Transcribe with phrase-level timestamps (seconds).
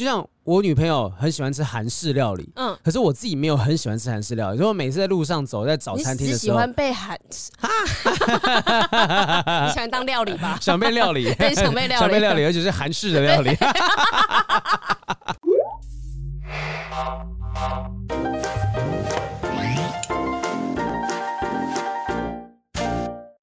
[0.00, 7.20] 就像我女朋友很喜欢吃韩式料理，嗯，可是我自己没有很喜欢吃韩式料理，所以我每次在路上走在早餐厅的时候，喜欢被喊，
[9.66, 10.56] 你喜欢当料理吧？
[10.62, 13.54] 想被料理， 对，想被料理，想被料理，而且是韩式的料理。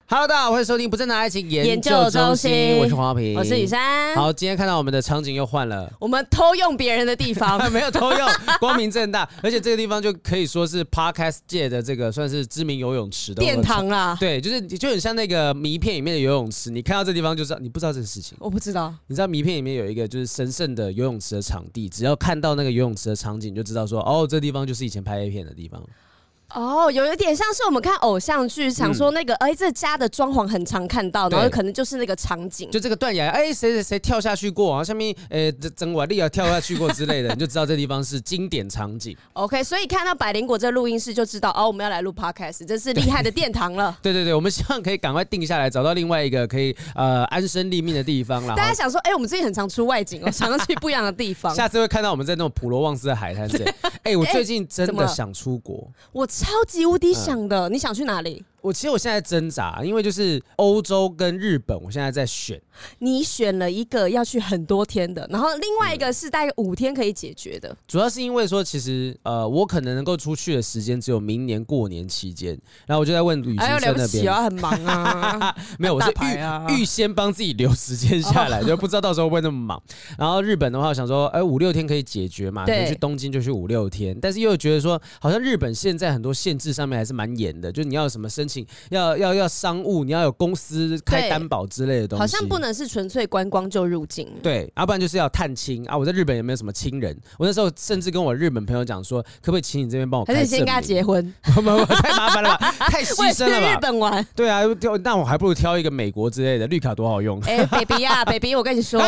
[0.10, 2.78] Hello，大家好，欢迎收听不正当爱情研究中心，中心。
[2.78, 4.16] 我是黄浩平，我是雨珊。
[4.16, 13.42] 好，今天看到我们的场景又换了，我们偷用别人的地方， 没有偷用，光明正大，而且这个地方就可以说是 Podcast 界的这个算是知名游泳池的。
[13.42, 14.16] 殿堂啦。
[14.18, 25.84] 对，就是就很像那个谜片里面的游泳池，你看到这地方就知道，你不知道这个事情，我不知道，你知道谜片里面有一个就是神圣的游泳池的场地，只要看到那个游泳池的场景，就知道说，哦，这地方就是以前拍 A 片的地方。
[26.54, 39.16] 哦，有一点像是我们看偶像剧，想说那个，哎、嗯，这家的装潢很常看到，然后可能就是那个场景，就这个断崖，哎，谁谁谁跳下去过，然后下面，哎，整瓦礫啊跳下去过之类的， 你就知道这地方是经典场景。
[39.34, 43.98] OK，所以看到百灵果这录音室就知道，哦，我们要来录 Podcast，这是厉害的殿堂了。
[44.02, 48.56] 对对对，我们希望可以赶快定下来，找到另外一个可以呃安身立命的地方了。
[48.56, 51.54] 大家想说，哎，我们最近很常出外景哦，常常去不一样的地方。
[51.56, 53.72] 下次会看到我们在那种普罗旺斯的海滩这里。
[54.04, 57.14] 哎，我最近真的想出国，我超级无敌。
[57.14, 58.44] 想的，你想去哪里？
[58.62, 62.60] 我其实我现在挣扎，因为就是欧洲跟日本，我现在在选。
[63.00, 67.76] 你选了一个要去很多天的，然后另外一个是大概五天可以解决的。
[67.88, 72.58] 主要是因为说，其实呃，我可能能够出去的时间只有明年过年期间。
[72.86, 75.56] 然后我就在问旅行社那边，啊，很忙啊。
[75.80, 79.82] 没有，我是预预先帮自己留时间下来，就不知道到时候会那么忙。
[80.18, 82.66] 然后日本的话，我想说，哎，五六天可以解决嘛？
[82.66, 89.38] 可能去东京就去五六天，但是又觉得说，好像日本现在很多限制上面还是蛮严的，就你要有什么申请，要要。
[89.38, 94.28] 要商务，你要有公司开担保之类的东西，好像不能是纯粹观光就入境。
[94.42, 95.96] 对，要不然就是要探亲啊。
[95.96, 97.16] 我在日本有没有什么亲人？
[97.38, 100.26] 我那时候甚至跟我日本朋友讲说，可不可以请你这边帮我？
[100.26, 101.32] 还是先跟他结婚？
[101.54, 103.74] 不不不，太麻烦了吧，太牺牲了吧。
[103.76, 104.26] 日本玩？
[104.36, 104.62] 对啊，
[105.04, 107.40] 那我还不如挑一个美国之类的绿卡多好用。
[107.42, 109.00] 哎、欸、，baby 啊，baby，我跟你说，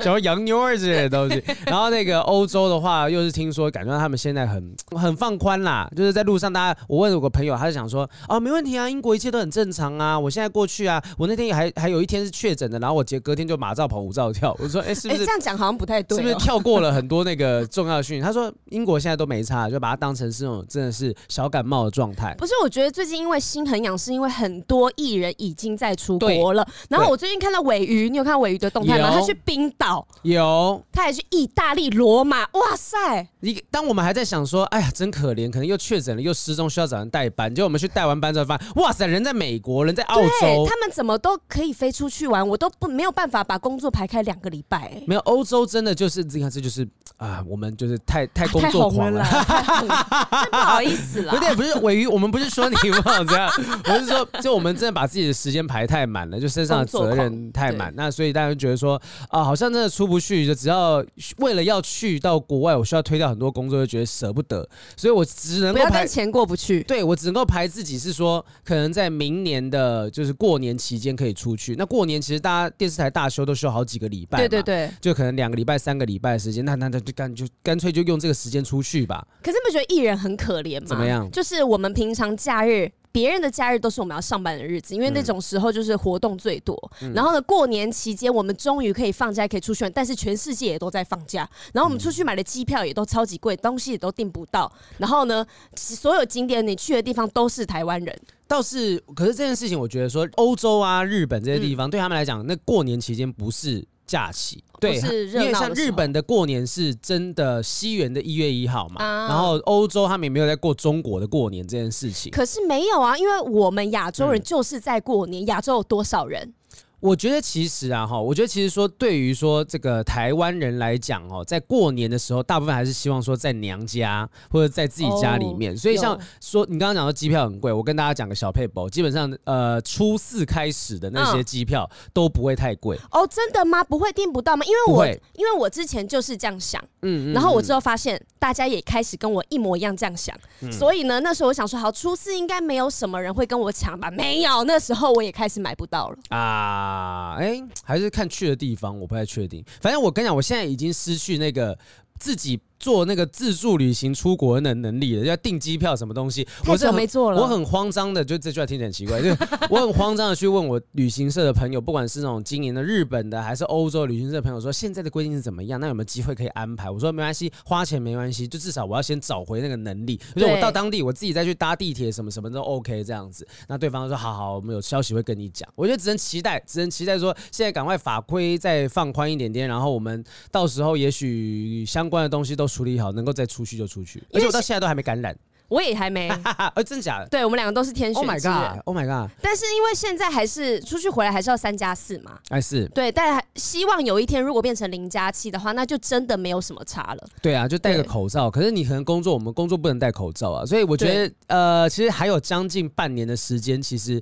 [0.00, 1.44] 想要洋妞儿之类的东西。
[1.66, 7.95] 然后那个欧洲的话，又是听说感觉到他们现在很很放宽啦，就是在路上大家，我问我个朋友，他就想说，
[8.28, 8.88] 哦，没问题啊。
[8.88, 10.18] 英国一切都很正常啊！
[10.18, 14.56] 我现在过去啊，我那天也还还有一天是确诊的，然后我隔隔天就马照跑，舞照跳。
[14.58, 16.20] 我说，哎、欸，是不是、欸、这样讲好像不太对、哦？
[16.20, 18.22] 是不是跳过了很多那个重要的讯息？
[18.22, 22.34] 他说英国现在都没差，就把它当成是那种真的是小感冒的状态。
[22.38, 26.66] 不是，我觉得最近因为心很痒，是因为很多艺人已经在出国了。
[26.88, 29.10] 然后我最近看到尾鱼，你有看尾鱼的动态吗？
[29.12, 32.40] 他去冰岛，有，他也去意大利罗马。
[32.52, 33.28] 哇塞！
[33.46, 37.54] 你当我们还在想说，哎呀，真可怜，可能又确诊了，又失踪，需要找人代班。
[37.54, 39.56] 结果我们去代完班之后发现，哇塞，人在美。
[39.66, 45.02] 国人在澳洲，他们怎么都可以飞出去玩，我都不没有办法把工作排开两个礼拜、欸。
[45.08, 46.86] 没有欧洲真的就是你看，这就是
[47.16, 49.26] 啊，我们就是太太工作狂了，了
[50.52, 51.32] 不好意思了。
[51.34, 53.50] 有点不是尾鱼，我们不是说你不好这样，
[53.86, 61.04] 我是说就我们真的把自己的时间排太满了，就身上的责任太满，那所以大家觉得说啊，好像真的出不去，就只要
[61.38, 66.82] 为了要去到国外，我需要推掉很多工作，就觉得舍不得，所以我只能够跟钱过不去。
[66.82, 69.36] 对，我只能够排自己是说，可能在明。
[69.46, 79.24] 年的就是过年期间可以出去，那过年其实大家电视台大休都休好几个礼拜，对对对，就可能两个礼拜、三个礼拜的时间，那那那就干就干脆就用这个时间出去吧。
[79.42, 80.86] 可是你不觉得艺人很可怜吗？
[80.88, 81.30] 怎么样？
[81.30, 82.90] 就是我们平常假日。
[83.16, 86.76] 别人的假日都是我们要上班的日子，因为那种时候就是活动最多。
[87.00, 91.48] 嗯、然后呢，过年期间我们终于可以放假，可以出去玩，但是全世界也都在放假。
[91.72, 94.70] 然后我们出去买的机票也都超级贵，东西也都订不到。
[94.98, 98.14] 然后呢，所有景点你去的地方都是台湾人。
[98.46, 103.82] 倒是，可是这件事情，我觉得说欧洲啊、日本这些地方，嗯、对他们来讲，那过年期间不是。
[104.06, 112.30] 假期对，因为像日本的过年是真的西元的一月一号嘛，啊、然后欧洲他们也没有在过中国的过年这件事情。
[112.30, 116.52] 可是没有啊，因为我们亚洲人就是在过年，亚、嗯、洲有多少人？
[117.00, 125.76] 我觉得其实啊，哈，我觉得其实说，对于说这个台湾人来讲哦，在过年的时候，大部分还是希望说在娘家或者在自己家里面。
[125.76, 132.98] 所以像说你刚刚讲的机票很贵，我跟大家讲个小撇步，基本上呃初四开始的那些机票都不会太贵。
[133.10, 133.84] 哦，真的吗？
[133.84, 134.64] 不会订不到吗？
[134.64, 140.32] 因为我因为我之前就是这样想，嗯，然后我之后发现大家也开始跟我一模一样这样想，
[140.70, 144.08] 所以呢，那时候我想说，好，初四应该没有什么人会跟我抢吧？
[144.08, 146.38] 没有，那时候我也开始买不到了啊。
[146.38, 149.64] 啊，哎、欸，还是看去的地方，我不太确定。
[149.80, 151.76] 反正我跟你讲，我现在已经失去那个
[152.20, 157.40] 自己做那个自助旅行出国的能力了，要订机票什么东西，我是没做了。
[157.40, 159.30] 我很慌张的，就这句话听起来很奇怪，就
[159.70, 165.80] 我很慌张的去问我旅行社的朋友，不管是那种经营的日本的还是欧洲旅行社的朋友，说现在的规定是怎么样？
[165.80, 166.90] 那有没有机会可以安排？
[166.90, 173.46] 我说没关系，花钱没关系，就至少我要先找回那个能力， 就是我到当地我自己再去搭地铁什么什么都 OK 这样子。
[173.68, 175.68] 那对方说好好，我们有消息会跟你讲。
[175.74, 183.46] 我就只能期待，只能期待说现在赶快法规再放宽一点点，然后我们到时候也许相关的东西都处理好，能够再。
[183.46, 185.34] 出去就出去，而且我到现在都还没感染，
[185.68, 186.28] 我也还没。
[186.74, 187.28] 呃，真假的？
[187.28, 188.54] 对，我们两个都是天选之人。
[188.54, 189.30] Oh my god！Oh my god！
[189.40, 192.38] 但是因为现在还是出去回来还是要三加四嘛？
[192.50, 192.86] 哎是。
[192.88, 197.28] 对，但希望有一天如果变成零加七的话，那就真的没有什么差了。
[197.40, 198.50] 对啊，就戴个口罩。
[198.50, 204.20] 可是你可能工作，我们工作不能戴口罩啊，所以我觉得呃，其实还有将近半年的时间，其实。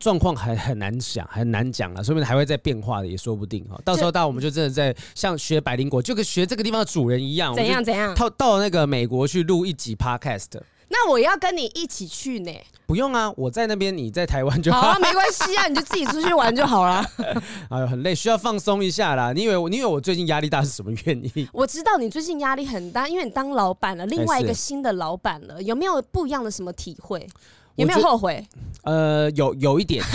[0.00, 3.80] 状况还很难想，很难讲啊，说不定还会再变化的，也说不定哈。
[3.84, 10.60] 到时候到我们就真的在像学百灵果，就跟学这个地方的主人一样，怎样怎样，到到那个美国去录一集 podcast。
[10.92, 12.50] 那我要跟你一起去呢？
[12.84, 14.80] 不用啊，我在那边，你在台湾就好。
[14.80, 17.04] 好啊，没关系啊，你就自己出去玩就好了。
[17.70, 19.32] 哎呦，很累，需要放松一下啦。
[19.32, 21.46] 你以为我，你以为我最近压力大是什么原因？
[21.52, 27.24] 我知道你最近压力很大，因为你当老板了，另外一个新的老板了，有没有不一样的什么体会？
[27.80, 28.46] 有没有后悔？
[28.82, 30.02] 呃，有有一点，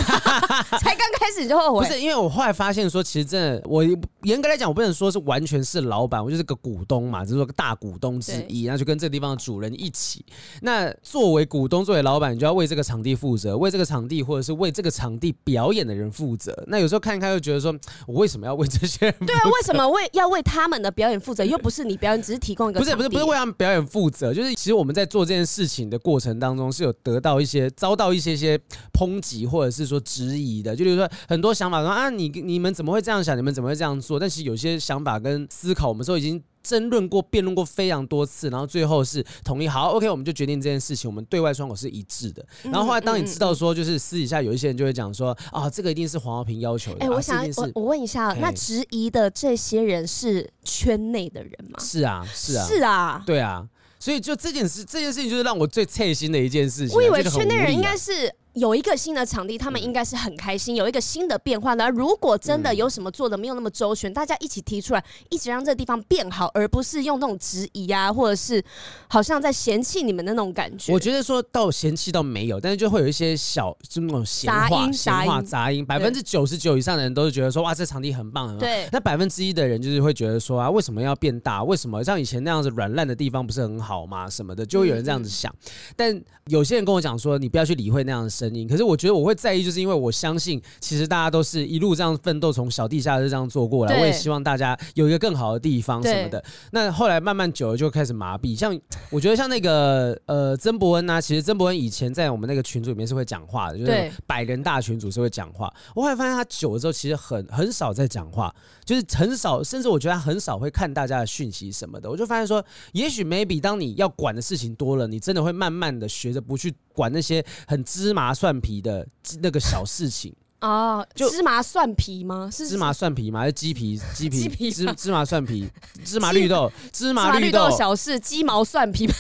[0.82, 1.86] 才刚开始你就后悔？
[1.86, 3.84] 不是，因为我后来发现说，其实真的，我
[4.24, 10.26] 严格来讲，我不能说是完全是老板，我就是个股东嘛，就是说个大股东之一，然后就跟这个地方的主人一起。
[10.62, 16.52] 那作为股东，作为老板，你就要为这个场地负责，为这个场地或者是为这个场地表演的人负责。
[16.66, 17.72] 那有时候看一看，又觉得说，
[18.08, 19.16] 我为什么要为这些人？
[19.28, 21.46] 对啊，为什么为要为他们的表演负责？
[21.46, 22.80] 又不是你表演，只是提供一个。
[22.80, 27.55] 不是不是不是为他们表演负责，就是其实我们在做这件事情的过程当中，是有得到一些。
[27.60, 28.60] 些遭到一些些
[28.94, 33.38] 抨击或者是说质疑的，就比如说很多想法说啊，你你们怎么会这样想？
[33.38, 34.20] 你们怎么会这样做？
[34.20, 39.68] 但是有些想法跟思考，我们说已经争论过、辩论过非常多次，然后最后是同意。
[39.68, 42.46] 好，OK，我们就决定这件事情，我们对外窗口是一致的。
[42.64, 46.98] 然后后来当你知道说，就是私底下有一些人就会讲说啊，这个一定是黄豪平要求的。
[47.02, 51.80] 哎、欸，我想我我问一下，那质疑的这些人是圈内的人吗？
[51.80, 53.68] 是啊，是啊，是啊，对啊。
[54.06, 56.96] 所以就这件事，这件事情就是让我最刺心的一件事情啊。
[56.96, 58.32] 我以为圈内人应该是。
[58.56, 60.76] 有一个新的场地，他们应该是很开心。
[60.76, 68.64] 有一个新的变化的，如果真的有什么做的没有那么周全，大家一起提出来，一起让这个地方变好，而不是用那种质疑啊，或者是
[69.10, 70.94] 好像在嫌弃你们的那种感觉。
[70.94, 75.86] 我觉得说到嫌弃倒没有，但是就会有一些小就那种闲话、闲话、杂音。
[75.86, 78.60] 百分之九十九以上的人都是觉得说哇，这场地很棒，很棒。
[78.62, 78.88] 对。
[78.92, 81.62] 那百分之一的人就是会觉得说啊，为什么要变大？
[81.62, 84.30] 为什么像以前那样子软烂的地方不是很好吗？
[84.30, 85.54] 什么的，就会有人这样子想。
[85.96, 86.18] 但
[86.48, 88.66] 有些人跟我讲说，你不要去理会那样的声音。
[88.68, 89.26] 可是我觉得我。
[89.26, 94.00] 会在意，就是因为我相信，其实大家都是一路这样奋斗，从小地下室这样做过来。
[94.00, 96.46] 我也希望大家有一个更好的地方什么的。
[96.72, 98.56] 那后来慢慢久了就开始麻痹。
[98.56, 105.74] 像我觉得像那个呃曾伯恩啊，其实曾伯恩以前在我们那个群组里面是会讲话的，就是百人大群组是会讲话。
[105.96, 108.54] 我后来发现他久了之后，其实很很少在讲话，
[108.86, 112.08] 就是很少，甚至我觉得他很少会看大家的讯息什么的。
[112.08, 119.06] 我就发现说，也许 maybe 当你要管的事情多了，你真的会慢慢的学着不去管那些很芝麻蒜皮的。
[119.42, 122.50] 那个小事情哦，就芝麻蒜皮吗？
[122.52, 123.42] 是芝麻蒜皮吗？
[123.42, 124.00] 还是鸡皮？
[124.14, 124.40] 鸡皮？
[124.44, 125.70] 鸡皮芝芝麻蒜皮？
[126.04, 126.72] 芝麻绿豆？
[126.92, 128.20] 芝麻绿豆小事？
[128.20, 129.06] 鸡毛蒜皮？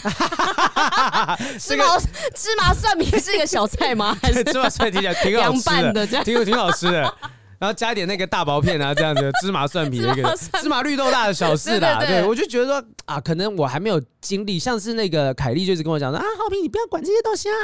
[1.59, 1.97] 芝麻
[2.33, 4.17] 芝麻蒜皮是一个小菜吗？
[4.21, 7.13] 还是 芝麻蒜皮挺好吃的，挺挺好吃的。
[7.59, 11.99] 然后加一点那个大薄片啊，这样子芝麻蒜皮那个 芝麻绿豆大的小事啦。
[12.05, 17.55] 对，我就觉得说啊，可能我还没有经历，像是那个凯莉就一直跟我讲说啊，浩平你不要管这些东西啊，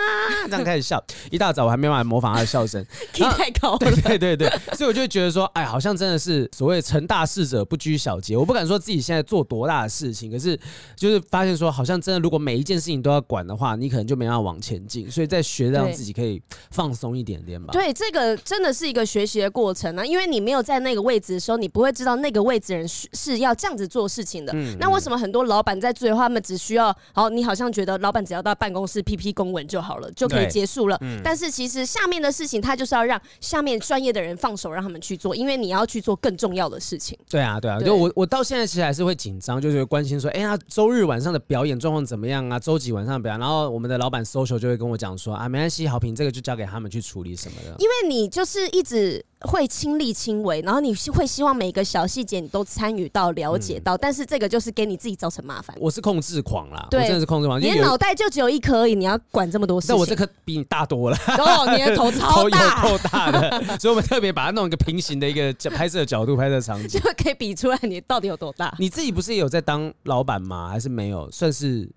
[0.46, 1.04] 这样开始笑。
[1.30, 3.78] 一大早我还没办法模仿他的笑声， 太高了。
[3.80, 8.38] 对对对对，所以我就觉得说，哎，好像真的是所谓成大事者不拘小节。
[8.38, 10.58] 我不敢说自己现在做多大的事情，可是
[10.96, 15.10] 就是发现说，好像真的如果每一件事情都要管的话，你可能就没办法往前进。
[15.12, 17.72] 所以在学让自己可以放松一点点吧。
[17.74, 19.81] 对，这个真的是一个学习的过程。
[20.06, 24.52] 因为你没有在那个位置的时候，你不会知道那个位置人是是要这样子做事情的。
[24.56, 27.30] 嗯、那为什么很多老板在做的话，他们只需要好？
[27.30, 30.98] 你好像觉得老板只要到办公室批批公文就好了，就可以结束了。
[31.02, 37.18] 嗯、但是其实下面的事情，他就是要让下面专业的人放手，让他们去做，因为你要去做更重要的事情。
[37.30, 42.60] 对啊，对啊，对就我我到现在其实还是会紧张，就是关心说，哎呀，周日晚上的表演状况怎么样啊？
[42.60, 43.40] 周几晚上的表演？
[43.40, 47.76] 然后我们的老板 social 就会跟我讲说，啊，没关系，好评这个就交给他们去处理什么的。
[47.80, 49.26] 因为你就是一直。
[49.42, 55.76] 会亲力亲为，然后你会希望每个小细节你都参与到、了解到，嗯、但是这个就是给你自己造成麻烦。
[55.80, 57.60] 我是控制狂啦，对我真的是控制狂。
[57.60, 59.96] 你的脑袋就只有一颗而已，你要管这么多事情。
[59.96, 61.18] 那我这颗比你大多了。
[61.40, 68.74] 哦，你的头超大， 头有够大的， 所以我们特别把它弄一个平行的一个拍摄角度，拍摄场景，就可以比出来你到底有多大。
[68.78, 70.70] 你自己不是也有在当老板吗？
[70.70, 71.30] 还是没有？
[71.32, 71.90] 算是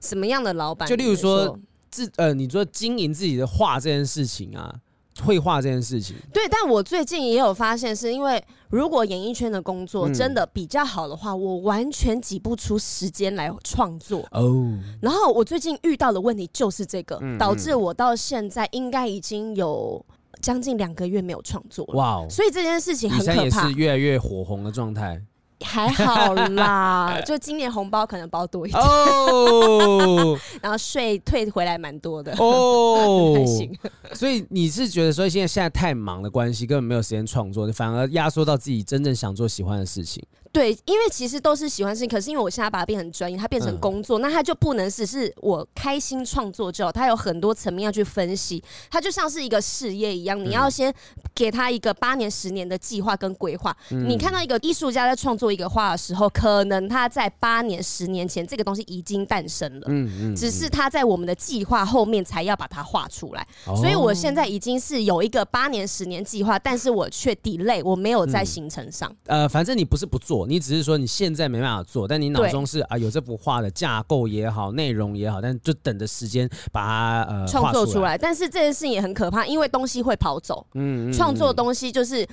[0.00, 0.88] 什么样的老板？
[0.88, 1.58] 就例如说
[1.90, 4.72] 自呃，你说经营自己的画这件事情啊。
[5.20, 14.78] 绘画这件事情，对，但我最近也有发现，是因为如果演艺圈的工作真的比较好的话，嗯、我完全挤不出时间来创作哦。
[15.00, 20.04] 然后我最近遇到的问题就是这个，导致我到现在应该已经有
[20.40, 21.94] 将近两个月没有创作了。
[21.94, 22.26] 哇哦！
[22.30, 25.20] 所以这件事情很可怕，也是越来越火红的状态。
[25.64, 33.76] 还好啦， 就今年红包可能包多一点哦， 然后税退回来蛮多的哦， 还行。
[34.14, 40.22] 所以你是觉得说现在现在太忙的关系，根本没有时间创作，反而压缩到自己真正想做喜欢的事情。
[40.52, 50.92] 对，因为其实都是喜欢事情，可是因为我现在把它变成专业，它变成工作，嗯、那它就不能只是我开心创作之后，它有很多层面要去分析，它就像是一个事业一样，你要先
[51.32, 53.76] 给他一个八年、十年的计划跟规划。
[53.92, 63.46] 嗯、你看到一个艺术家在创作一个画的时候，可能他在八年、十年前这个东西已经诞生了，嗯嗯，只是他在我们的计划后面才要把它画出来。
[63.66, 69.14] 哦、所以我现在已经是有一个八年、十年计划，但是我却 delay，我没有在行程上。
[69.26, 70.39] 呃，反正你不是不做。
[70.46, 78.16] 你只是说你现在没办法做，但你脑中是啊有这幅画的架构也好，内容也好，但就等着时间把它呃创作出来。
[78.16, 80.66] 但是这件事情也很可怕，因为东西会跑走。
[80.74, 82.26] 嗯，创作的东西就是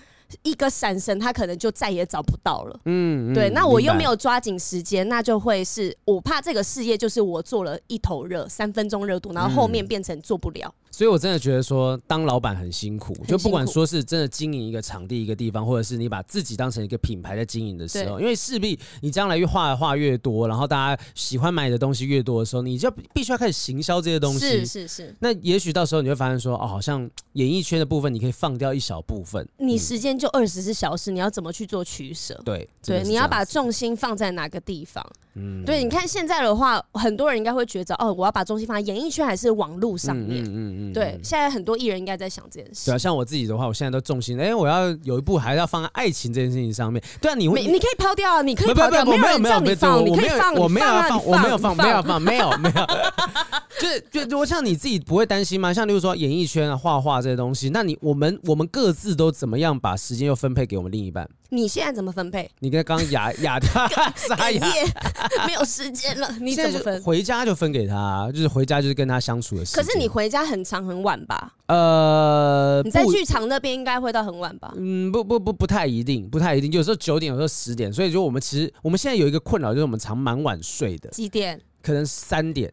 [0.43, 2.79] 一个闪神，他可能就再也找不到了。
[2.85, 3.49] 嗯，对。
[3.51, 10.73] 那我又没有抓紧时间，那就会是我怕这个事业就是我做了一头热，三分钟热度，然后后面变成做不了。
[10.97, 13.13] 所以，我真的觉得说，当老板很辛苦。
[13.27, 24.39] 就不管说是真的经营一个场地、一个地方，或者是你把自己当成一个品牌在经营的时候，因为势必你将来越画的画越多，然后大家喜欢买的东西越多的时候，你就必须要开始行销这些东西。
[24.39, 25.15] 是是是。
[25.19, 29.47] 那也许到时候你会发现说，哦，好像演艺圈的部分你可以放掉一小部分。
[29.57, 32.41] 你时间就二十四小时，你要怎么去做取舍？
[32.43, 35.05] 对对，你要把重心放在哪个地方？
[35.35, 40.43] 嗯，对，你看现在的话，很多人应该会觉得，哦，我要把重心放在演艺圈还是网络上面？
[40.43, 40.86] 嗯嗯嗯。
[40.93, 42.85] 对，现在很多艺人应该在想这件事。
[42.85, 47.01] 对啊，像我自己的话，我现在都重心，哎，我要有一部还是要放在爱情这件事情上面。
[47.21, 52.87] 对啊，你会，你可以抛掉，你可以抛掉，没有人叫你放，你可以放，我没有放，我没有放，没有放，没有没有。
[53.79, 55.71] 就是就我像你自己不会担心吗？
[55.71, 61.29] 像例如说演艺圈啊、画画这些东西，那你我们我们各自都怎么样把时间又分配给我们另一半？
[61.49, 62.49] 你现在怎么分配？
[62.59, 63.69] 你跟刚刚哑哑掉
[64.15, 64.67] 沙哑，
[65.47, 67.01] 没有时间了， 你怎么分？
[67.01, 69.83] 回家就分给他，就是回家就是跟他相处的时间。
[69.83, 71.53] 可是你回家很长很晚吧？
[71.67, 74.73] 呃，你在剧场那边应该会到很晚吧？
[74.77, 77.91] 嗯，不不不不太一定，不太一定，有时候九点，有时候十点。
[77.91, 81.09] 所以就我们其实我们现在有一个困扰，就是我们常蛮晚睡的。
[81.11, 81.59] 几点？
[81.81, 82.71] 可能三点。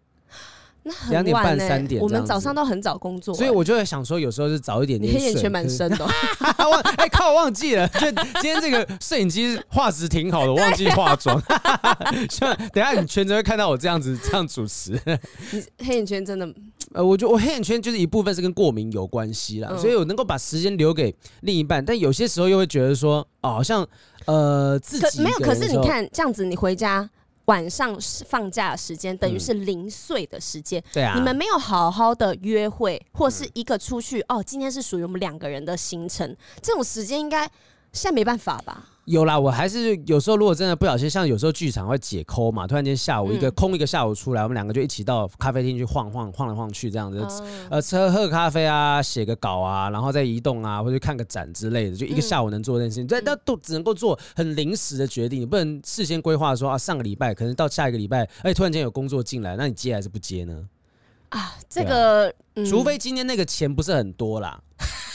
[1.10, 5.20] 两点半三点，我们早上都很早工作，所以我就会想说，有时候是早一点点睡。
[5.20, 6.04] 你黑眼圈蛮深的，
[6.58, 11.40] 忘哎靠，我忘记了，就今天这个摄影机画质挺好的，我忘记化妆。
[12.72, 14.92] 等下你全程会看到我这样子这样主持。
[15.52, 16.46] 你黑眼圈真的？
[16.92, 23.86] 呃，我觉得我黑眼圈就是一部分是跟过敏有关系啦，所以我能够把时间留给另一半，但有些时候又会觉得说，哦，好像
[24.26, 25.38] 呃自己没有。
[25.38, 27.08] 可是你看这样子，你回家。
[27.46, 27.96] 晚上
[28.26, 37.46] 放假的时间等于是零碎的时间，对啊，你们没有好好的约会或是一个出去哦，今天是属于我们两个人的行程，这种时间应该
[37.92, 38.90] 现在没办法吧？
[39.06, 60.66] 有啦，我还是有时候如果真的不小心，像有时候剧场会解抠嘛，突然间下午一个、嗯、空一个下午出来，我们两个就一起到咖啡厅去晃晃晃来晃去这样子，嗯、呃，吃喝咖啡啊，写个稿啊，然后再移动啊，或者看个展之类的，就一个下午能做这件事情，但那、嗯、都只能够做很临时的决定，你不能事先规划说啊，上个礼拜可能到下一个礼拜，哎，突然间有工作进来，那你接还是不接呢？
[61.28, 62.32] 啊，这个，啊。
[62.54, 64.58] 嗯、除非今天那个钱不是很多啦。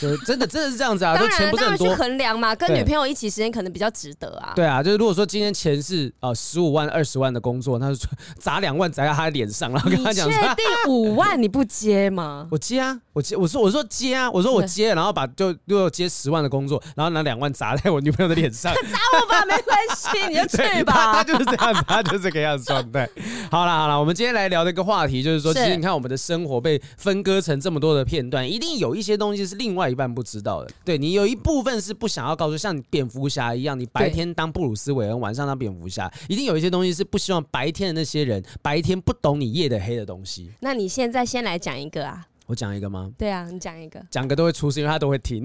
[0.00, 4.52] 就真的真的是这样子啊，当然钱不是很多，当然去衡量嘛，跟女朋友一起时间可能比较值得啊。
[4.56, 12.48] 对啊，就是如果说今天钱是呃十五万二十万的工作，那就砸两万砸在他脸上，然后跟他讲说，确定五万你不接吗？
[12.50, 21.12] 我接啊，我接，我说我说接啊，我说我接，然后把就如果接十万的工作，然后拿两万砸在我女朋友的脸上， 砸我吧，没关系， 你就去吧。
[21.12, 23.08] 他就是这样子，他就是这个样子状态。
[23.50, 30.70] 好了好了，我们今天来聊的一个话题就是说，其实你看我们的生活被分割成这么多的片段，一定有一些东西是另外一半不知道的。
[30.84, 40.50] 对，你有一部分是不想要告诉，像蝙蝠侠一样，你白天当布鲁斯韦恩，晚上当蝙蝠侠，一定有一些东西是不希望白天的那些人白天不懂你夜的黑的东西。
[40.60, 42.26] 那你现在先来讲一个啊。
[42.50, 43.08] 我讲一个吗？
[43.16, 45.40] 对啊，你讲一个，讲个都会出事，因为他都会听。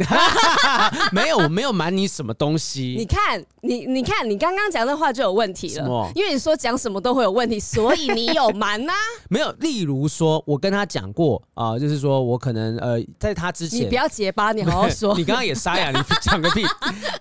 [1.13, 2.95] 没有，我没有瞒你什么东西。
[2.97, 5.85] 你看，你你看，你刚刚讲的话就有问题了。
[5.85, 8.97] 么因为你说讲什么都会有问题，所以你有瞒呐、啊？
[9.29, 15.13] 没有，例如说，我跟他讲过啊、呃，就是说我可能呃，在他之前，你不要结巴，你好好说。
[15.17, 16.63] 你刚刚也沙哑，你讲个屁。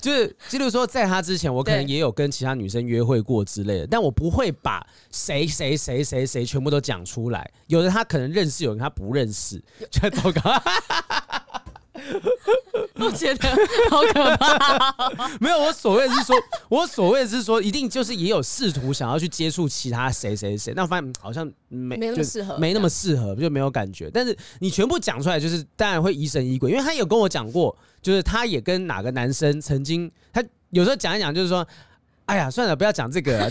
[0.00, 7.50] 就是，例如说，在他之前，我可能也有跟其他女生约会过之类的，但我不会把谁谁谁谁谁全部都讲出来。
[7.66, 9.62] 有的他可能认识，有的他不认识。
[9.90, 10.62] 就糟糕，
[12.96, 13.48] 我觉得
[13.90, 14.94] 好可怕。
[15.40, 16.36] 没有，我所谓是说，
[16.68, 24.10] 我所谓是说，一定就是也有试图想要去接触其他谁谁谁，那我发现好像没没那么适合，没那么适合，就没有感觉。
[24.12, 31.66] 但是你全部讲出来，就是当然会疑神疑鬼，因为他有跟我讲过，就是他也跟哪个男生曾经，他有时候讲一讲，就是说，
[32.26, 33.50] 哎呀，算了，不要讲这个了。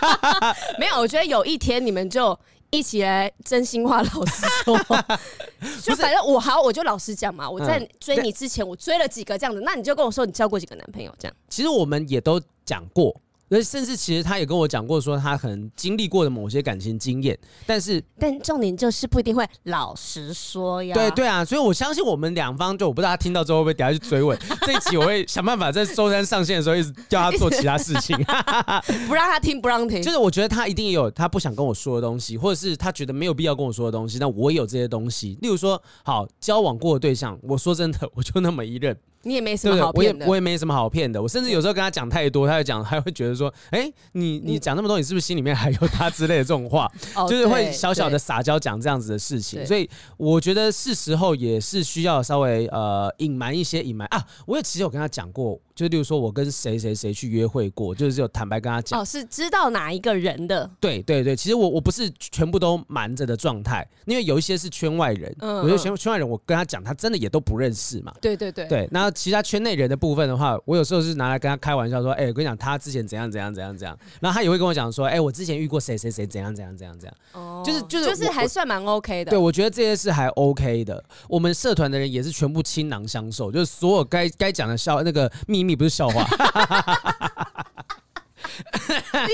[0.78, 2.38] 没有，我觉得有一天你们就。
[2.70, 4.78] 一起来真心话，老实说，
[5.82, 7.48] 就反正我好，我就老实讲嘛。
[7.48, 11.36] 我在追你之前，我追了几个这样子，那你就跟我说你交过几个男朋友这样。
[11.48, 13.14] 其实我们也都讲过。
[13.48, 20.94] 那甚至其实他也跟我讲过，说他可能经历过的某些感情经验，但是但重点就是不一定会老实说呀。
[20.94, 28.16] 对对啊，所以我相信我们两方，就我不知道他听到之后会不会等下去追问这一集，我会想办法在周三上线的时候一直叫他做其他事情，
[29.06, 30.02] 不让他听，不让听。
[30.02, 35.38] 就是我觉得他一定也有他不想跟我说的东西，或者是他觉得没有必要跟我说的东西，那我也有这些东西。
[35.40, 38.96] 例如说，好交往过的对象，我说真的，我就那么一任。
[39.26, 41.20] 你也没什么好骗的，我也我也没什么好骗的。
[41.20, 46.90] 我甚至有时候跟他讲太多，他会讲，他会觉得说，哎、欸，你你讲那么多，你是不是心里面还有他之类的这种话？
[47.28, 49.66] 就是会小小的撒娇讲这样子的事情。
[49.66, 54.24] 所以我觉得是时候也是需要稍微呃隐瞒一些隐瞒啊。
[54.46, 55.60] 我也其实有跟他讲过。
[55.76, 58.98] 就例如说，我跟谁谁谁去约会过，就是有坦白跟他讲。
[58.98, 60.68] 哦，是知道哪一个人的？
[60.80, 68.10] 对对对，其实我我不是全部都瞒着的状态，因为有一些是圈外人，嗯，有些圈圈外人，我跟他讲，他真的也都不认识嘛。
[68.22, 68.66] 对对对。
[68.66, 77.16] 对，那其他圈内人的部分的话，我有时候是拿来跟他开玩笑说，哎、欸，我跟你讲，他之前怎样怎样怎样怎样，然后他也会跟我讲说，哎、欸，我之前遇过谁谁谁怎样怎样怎样怎样。
[77.32, 77.62] 哦。
[77.66, 79.30] 就是就是就是还算蛮 OK 的。
[79.30, 81.04] 对，我觉得这些是还 OK 的。
[81.28, 86.24] 我们社团的人也是全部倾囊相授，就是所有该该讲的笑那个秘你不是笑话。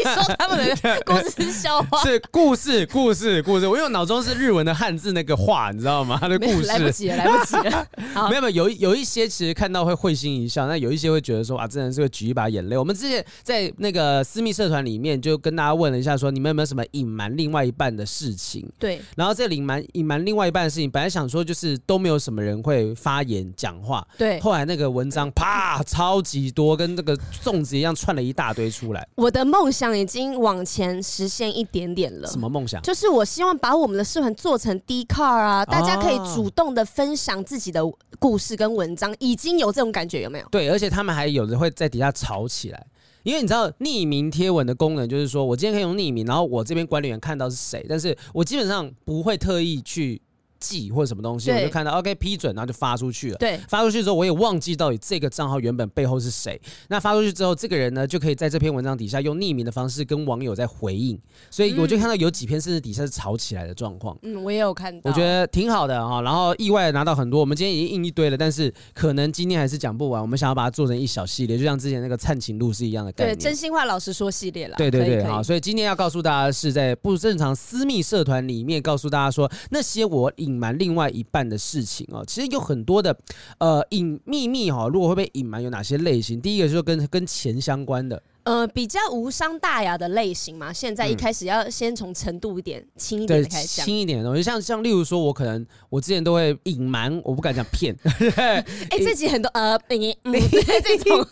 [0.03, 2.03] 说他们的故事是笑话？
[2.03, 3.67] 是故事，故事，故事。
[3.67, 6.19] 我因为脑中是日文的汉字那个话，你知道吗？
[6.21, 7.87] 他的故事来不及了，来不及了。
[8.29, 12.77] 没有没有，有有一些其实看到会会心一笑，那有一些会觉得说啊，真的是会举一把眼泪。
[12.77, 18.69] 我们之前在那个私密社团里面就跟大家问了一下，说你们有没有什么隐瞒另外一半的事情？
[18.79, 19.01] 对。
[19.17, 24.07] 然后这隐瞒隐瞒另外一半的事情，本来想说就是都没有什么人会发言讲话。
[24.19, 24.39] 对。
[24.41, 29.07] 后来那个文章啪超级多，跟这个粽子一样串了一大堆出来。
[29.15, 32.29] 我的梦想已经往前实现一点点了。
[32.29, 32.83] 什么梦想？
[32.83, 37.81] 就是我希望把我们的社团做成 Dcard 啊，大家可以主动的分享自己的
[38.19, 40.47] 故事跟文章，已经有这种感觉有没有？
[40.51, 42.87] 对，而且他们还有的会在底下吵起来，
[43.23, 50.21] 因为你知道匿名贴文的功能就是说我今天可以用匿名，然后我这边管理员看到是谁，但是我基本上不会特意去。
[50.63, 53.37] 记或者什么东西，我就看到 OK 批准，然后就发出去了。
[53.39, 56.61] 对，发出去之后，我也忘记到底这个账号原本背后是谁。
[56.89, 61.19] 那发出去之后，这个人呢就可以在这篇文章底下用匿名的方式跟网友在回应。
[61.51, 64.17] 所以我就看到有几篇甚至底下是吵起来的状况。
[64.23, 66.23] 嗯，我也有看到，我觉得挺好的哈。
[66.23, 70.23] 然后意外拿到很多，我们今天已经印一堆了，但是可能今天还是讲不完。
[70.23, 73.37] 我们想要把它做成一小系列，就像之前那个灿情录是一样的概念。
[73.37, 74.77] 对，真心话老实说系列了。
[74.77, 75.43] 对对对，好。
[75.43, 81.27] 所以今天要告诉大家是在不正常私密社团里面告诉大家说那些我隐瞒另外一。
[81.33, 83.17] 半的事情哦，其实有很多的
[83.57, 86.39] 呃隐秘密哈，如果会被隐瞒，有哪些类型？
[86.39, 90.71] 第一个就是跟跟钱相关的，呃，比较无伤大雅的类型嘛。
[90.71, 97.97] 现在一开始要先从程度一点轻一点的开始讲，轻一点的东西，像像例如说，我可能我之前都会隐瞒，我不敢讲骗。
[98.37, 100.33] 哎、欸， 这集很多呃，你、嗯、
[100.85, 101.27] 这种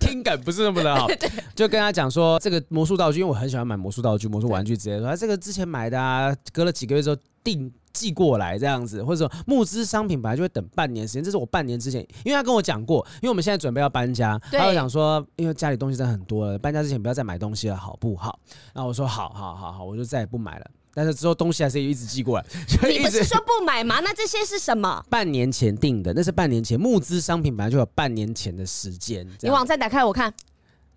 [0.00, 1.06] 听感不是那么的好，
[1.54, 7.72] 就跟他讲说这个魔术道具，因为我很喜欢买魔术道具、魔术玩具，之类的，他这个之前买的啊，隔了几个月之后定。
[7.92, 18.38] 寄过来这样子，或者说募资商品本来就会等半年时间，这是我半年之前，因为他跟我讲过，因为我们现在准备要搬家，他就讲说，因为家里东西真的很多了，搬家之前不要再买东西了，好不好？
[18.72, 20.66] 然后我说好好好好，我就再也不买了。
[20.92, 22.44] 但是之后东西还是一直寄过来。
[22.90, 24.00] 你不是说不买吗？
[24.00, 25.00] 那这些是什么？
[25.08, 29.24] 半年前订的，那是半年前募资商品本来就有半年前的时间。
[29.40, 30.34] 你网站打开我看，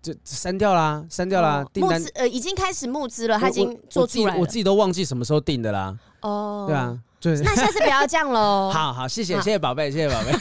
[0.02, 1.64] 就删掉啦，删掉啦。
[1.76, 4.40] 募资呃已经开始募资了，他已经做出来了。
[4.40, 5.96] 我自己都忘记什么时候订的啦。
[6.24, 7.38] 哦，对啊，对。
[7.44, 8.70] 那下次不要这样喽。
[8.74, 10.32] 好好，谢谢谢谢宝贝，谢谢宝贝。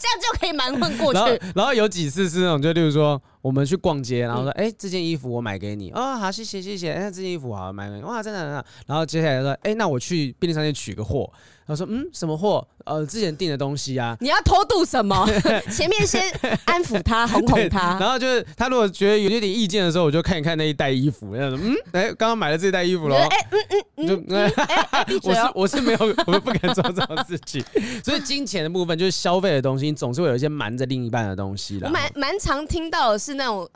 [0.00, 1.18] 这样就就可以蛮混过去。
[1.18, 8.64] 然后，然后有几次是那种，就例如说我们去逛街，然后说，哎、这件衣服我买给你，哦，好，谢谢谢谢，哎、欸，这件衣服好买给你，哇，真的真的。
[8.86, 11.30] 然后接下来说，哎、欸，那我去便利商店取个货。
[11.66, 12.66] 他说：“嗯，什么货？
[12.84, 15.24] 呃，之前订的东西啊。”你要偷渡什么？
[15.70, 16.20] 前面先
[16.64, 17.96] 安抚他， 哄哄他。
[18.00, 21.32] 然后就是他如果觉得有点意见的时候，我就看一看那一袋衣服。
[21.32, 24.52] 然后说：“嗯，哎，刚刚买了这袋衣服喽。”哎，嗯嗯嗯，就哎
[24.90, 27.64] 哎， 我是我是没有，我们不敢做这种事情。
[28.04, 31.86] 所以金钱的部分就是消费的东西，你总是会有一些瞒着另一半的东西的。
[31.86, 33.68] 我蛮蛮常听到的是那种，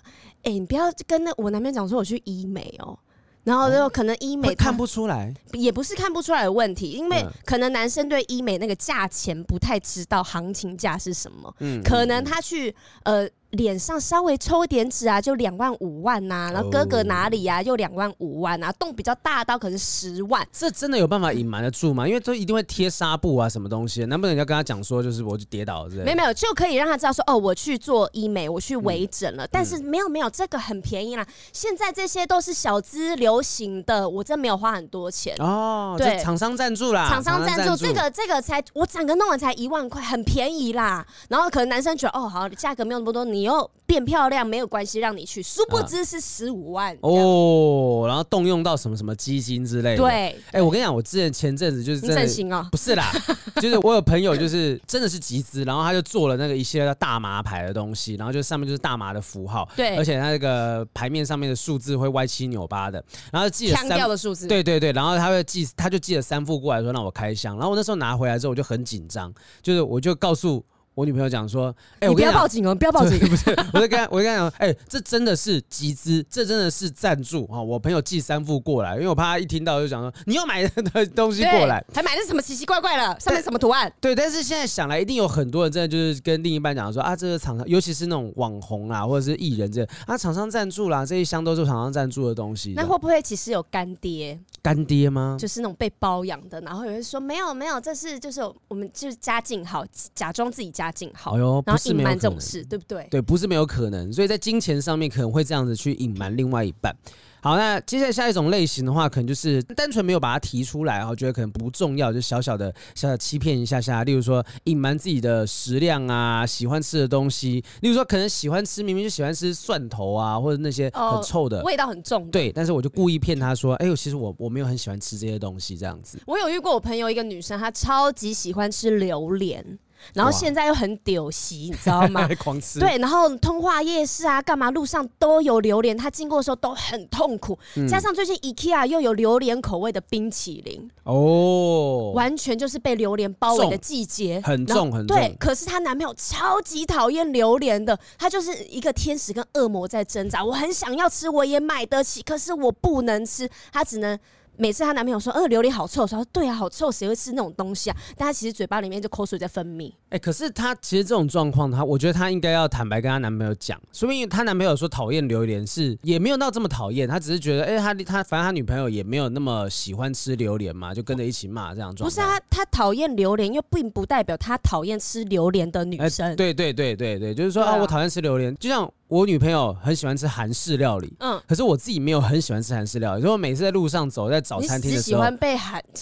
[0.42, 2.98] 哎，你不要跟那我男朋友讲说我去医美哦。
[3.44, 13.28] 然后就可能医美看不出来，也不是看不出来的问题，因为可能男生对医美那个价钱不太知道行情价是什么，嗯，可能他去呃。
[13.55, 22.07] 脸上稍微抽一点脂啊，就两万五万呐、啊，然后哥哥哪里呀、啊，又两万五万啊，洞比较大到可能十万，这真的有办法隐瞒得住吗？
[22.07, 26.05] 因为都一定会贴纱布啊，什么东西，难不成你要跟他讲说，就是我就跌倒了之类的？
[26.05, 35.35] 没有没有，就可以让他知道说，哦，我去做医美，我去微整了，嗯、但是没有没有，这个很便宜啦，现在这些都是小资流行的，我真没有花很多钱。
[35.38, 37.87] 哦，对，厂商赞助啦，厂商赞助，助。
[37.87, 44.35] 这个这个才我整个弄完才一万块，很便宜啦，然后可能男生觉得哦好，价格没有那么多，你又变漂亮。
[44.35, 49.98] 量没有关系，让你去，殊不知是十五万、啊、哦，然后动用到什么什么基金之类的。
[49.98, 52.11] 对，哎、欸，我跟你讲，我之前前阵子就是真
[52.48, 53.12] 的，哦、不是啦，
[53.62, 70.64] 就是我有朋友就是真的是集资，然后他就做了那个一些大麻牌的东西，然后就上面就是大麻的符号，对，而且他那个牌面上面的数字会歪七扭八的，然后寄了三的数字，对对对，然后他会寄，他就寄了三副过来说让我开箱，然后我那时候拿回来之后我就很紧张，就是我就告诉。
[70.94, 73.18] 我女朋友讲说：“哎、欸，我不要报警哦，不要报警！
[73.28, 77.61] 不是，我就跟，我就跟他讲，哎、欸，这真的是集资，这真的是赞助啊！
[77.61, 83.92] 我朋友寄三副过来，因为我怕他一听到就讲说你又买的东西过来，还买的什么奇奇怪怪的，上面什么图案？
[84.00, 92.74] 对，但是现在想来，一定有很多人真的就是跟另一半讲说啊，这个厂商，尤其是那种网红啊，或者是艺人这啊，厂商赞助啦，这一箱都是厂商赞助的东西。
[92.76, 94.38] 那会不会其实有干爹？
[94.62, 95.37] 干爹吗？
[95.38, 103.07] 就是那种被包养的，然后有人说没有没有，这是就是我们就是家境好，假装自己家哎呦。”然后隐瞒这种事，对不对？
[103.11, 104.12] 对，不是没有可能。
[104.12, 106.94] 所以在金钱上面可能会这样子去隐瞒另外一半。
[107.40, 114.03] 好，那接下来下一种类型的话，可能就是单纯没有把它提出来，然后觉得可能不重要，就小小的小小欺骗一下下。
[114.03, 117.62] 例如说隐瞒自己的食量啊，喜欢吃的东西。
[117.83, 122.31] 例如说可能喜欢吃，明明就喜欢吃蒜头啊，或者那些很臭的，哦、味道很重。
[122.31, 126.18] 对，但是我就故意骗他说，哎呦，其实我我没有很喜欢吃这些东西，这样子。
[126.27, 129.79] 我有遇过我朋友一个女生，她超级喜欢吃榴莲。
[130.12, 132.29] 然后现在又很丢席，你知道吗？
[132.38, 132.79] 狂吃。
[132.79, 137.59] 对，然后通化夜市啊，干嘛路上都有榴莲，他经过的时候都很痛苦。
[137.77, 145.17] 嗯、加上最近 IKEA 又有榴莲口味的冰淇淋，哦，完全就是被榴莲包围的季节，很重很重。
[145.17, 150.45] 对，可是她男朋友超级讨厌榴莲的，他就是一个天使跟恶魔在挣扎。
[150.45, 154.19] 我很想要吃，我也买得起，可是我不能吃，他只能。
[154.57, 159.90] 每次她男朋友说：“呃，榴莲好臭。”说：“对啊，好臭，谁会吃那种东西啊？”但她其实嘴巴里面就口水在分泌。
[160.11, 163.81] 哎、欸，可是她其实这种状况，她我觉得她应该要坦白跟她男朋友讲。
[163.93, 172.11] 说明她男朋友说讨厌榴莲是也没有到这么讨厌，他只是觉得，哎、欸，他他反正他女朋友也没有那么喜欢吃榴莲嘛，就跟着一起骂这样状况。
[172.11, 176.29] 不是啊，他讨厌榴莲，又并不代表他讨厌吃榴莲的女生。
[176.29, 178.90] 欸、对对对对对，就是说啊，啊，我讨厌吃榴莲，就像。
[179.09, 183.21] 我女朋友很喜欢吃韩式料理，嗯，可是我自己没有很喜欢吃韩式料理。
[183.21, 185.83] 所以我每次在路上走，在早餐厅的时候，你喜欢被韩，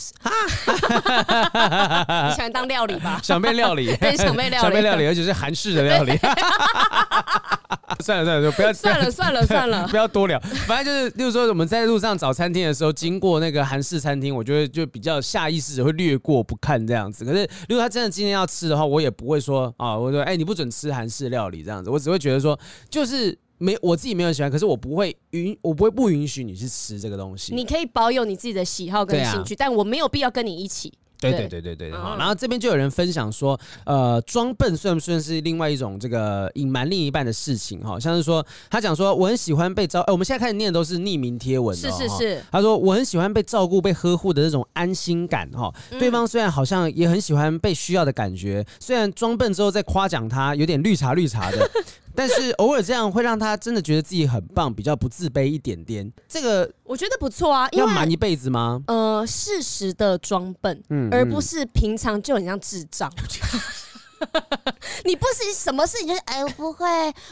[2.29, 3.21] 你喜欢当料理吧？
[3.25, 6.19] 想被料理，对，想被料理，想被料理，而且是韩式的料理。
[8.01, 10.39] 算了算了，就不要算了算了算了， 不要多聊。
[10.67, 17.25] 反正就是，例如说我们在路上找餐厅的时候，经过那个韩式餐厅，我觉得就比较下意识的会略过不看这样子。
[17.25, 21.91] 可是如果他真的今天要吃的话，我也不会说啊，我说哎、欸，你不准吃韩式料理这样子。
[21.91, 27.55] 我只会觉得说，就是没我自己没有喜欢，可是我不会允，我不会不允许你去吃这个东西。
[27.55, 30.93] 你可以保有你自己的喜好跟兴趣，啊、但我没有必要跟你一起。
[31.31, 37.81] 对对对对对对，然后这边就有人分享说，呃，装笨算不算是另外一种这个隐瞒另一半的事情？
[37.81, 42.43] 哈，像是说他讲说我很喜欢被照，哎，我们现在开始念的都是匿名贴文，是是是。
[42.51, 45.73] 他说我很喜欢被照顾、被呵护的那种安心感，哈。
[45.91, 51.71] 对方虽然好像也很喜欢被需要的感觉，虽然装笨之后再夸奖他有点绿茶绿茶的。
[52.15, 56.13] 但是偶尔这样会让他真的觉得自己很棒，比较不自卑一点点。
[56.29, 58.83] 这个我觉得不错啊，因为要瞒一辈子吗？
[58.87, 63.13] 呃，适时的装笨，嗯，而不是平常就很像智障。
[65.05, 66.87] 你不是什么事情就是哎，我不会，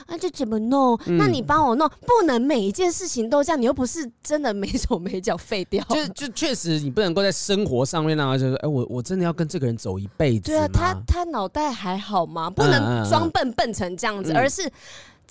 [0.09, 0.99] 那 就怎么弄？
[1.07, 3.61] 嗯、那你帮我弄，不能每一件事情都这样。
[3.61, 5.85] 你又不是真的没手没脚废掉。
[5.89, 10.53] 就就确实，你不能够在生活上面让他就是哎，我我真的要跟这个人走一辈子。
[10.53, 12.49] 对啊，他他脑袋还好吗？
[12.51, 14.71] 不能装笨笨成这样子，嗯、而是。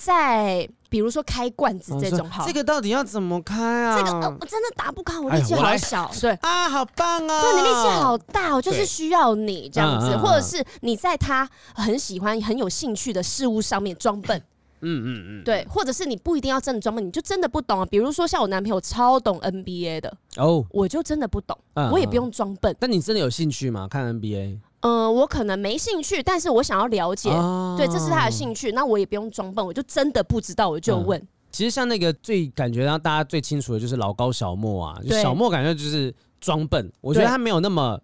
[0.02, 3.98] 在比如说开罐子这种好，这个到底要怎么开啊？
[3.98, 6.06] 这个、呃、我真的打不开，我力气好小。
[6.06, 7.42] 哎、对啊，好棒哦！
[7.42, 14.42] 对，你力气好大，我就是需要你这样子，或者是你在他很喜欢、很有兴趣的事物上面装笨。
[14.82, 17.86] 嗯嗯嗯，对，或者是你不一定要真的装笨，你就真的不懂啊。
[17.86, 22.74] 比如说像我男朋友超懂 NBA 的哦，我就真的不懂，嗯、我也不用装笨。
[22.80, 23.90] 但你真的有兴趣吗？
[23.90, 24.60] 看 NBA？
[24.82, 31.20] 嗯、呃，我可能没兴趣，但是我想要了解，哦、对，这是他的兴趣，那我也不用装笨，我就真的不知道，我就问。
[31.20, 38.00] 嗯、其实像那个最感觉让大家最清楚的就是老高小莫啊，就小莫感觉就是装笨，我觉得他没有那么。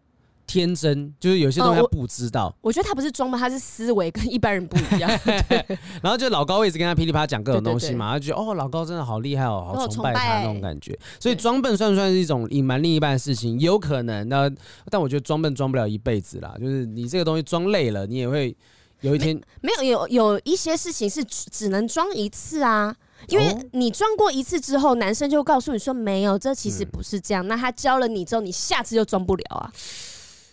[0.55, 2.45] 天真，就是有些东西他不知道。
[2.45, 5.09] 呃、我，我觉得他不是装吧，他是思维跟一般人不一样。
[5.25, 5.65] 对
[6.01, 10.97] 然后就老高一直跟他噼里啪啦讲各种东西嘛，他觉得哦，老高真的好厉害哦，好崇拜他那种感觉。
[11.19, 13.59] 所以装笨算不算是一种隐瞒另一半的事情？
[13.59, 14.27] 有可能。
[14.29, 14.49] 那
[14.89, 18.55] 但我觉得装笨装不了一辈子啦，就是你这个东西装累了，你也会
[19.01, 22.95] 有一天没，没有有有一些事情是只能装一次啊，
[23.27, 27.45] 因为你装过一次之后，男生就告诉你说没有，这其实不是这样。
[27.45, 29.71] 嗯、那他教了你之后，你下次就装不了啊。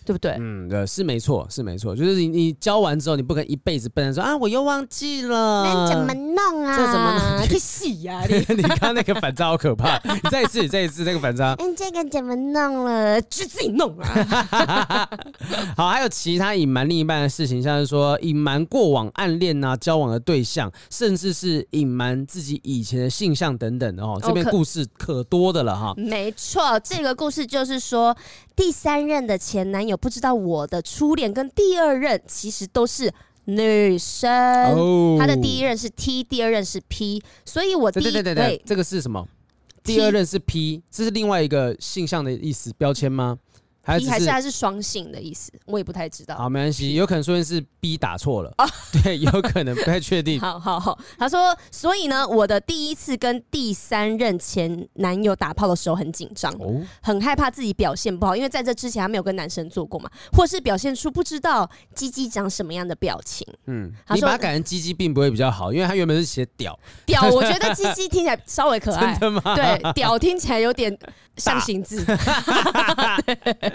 [0.05, 0.35] 对不对？
[0.39, 1.95] 嗯，对，是没错，是没错。
[1.95, 5.63] 就是你，你教完之后，你不可能一辈子笨说啊，我又忘记了。
[5.63, 6.77] 那怎么弄啊？
[6.77, 7.47] 这怎么弄？
[7.47, 8.21] 去洗呀！
[8.29, 9.97] 你你看那个反差好可怕。
[10.13, 11.55] 你再一次，你再一次那个反差。
[11.59, 13.21] 嗯，这个怎么弄了？
[13.23, 15.09] 去自己弄啊。
[15.77, 24.19] 好，还有其他隐瞒另一半的事情，像是说隐瞒过往暗恋啊、交往的对象，甚至是隐瞒自己以前的性向等等的哦。
[24.21, 25.93] 这边故事可多的了哈。
[25.95, 28.15] 没错，这个故事就是说。
[28.55, 33.11] 第三任的前男友不知道我的初恋跟第二任其实都是
[33.45, 34.31] 女生，
[34.73, 39.27] 哦、他的第一任是 T，第二任是 P，所以我第一对对对对，对这个是什么？
[39.83, 43.37] 第二任是 P，这是另外一个性向的意思标签吗？
[43.83, 46.35] 还是还是它是双性的意思，我也不太知道。
[46.35, 48.53] 好，没关系，有可能说的是 B 打错了。
[48.57, 48.65] 哦，
[49.03, 50.39] 对，有可能不太确定。
[50.41, 63.45] 好好好，他说，所以呢，我的第一次跟第三任前男友打炮的时候很紧张，哦，很害怕自己表现不好，因为在这之前他没有跟男生做过嘛，或是表现出不知道鸡鸡长什么样的表情。
[63.67, 66.77] 嗯，他说你把它改成鸡鸡并不会比较好，因为他原本是写屌。
[67.05, 69.11] 屌，我觉得鸡鸡 听起来稍微可爱。
[69.11, 69.55] 真的吗？
[69.55, 70.97] 对，屌听起来有点
[71.35, 72.01] 象形字。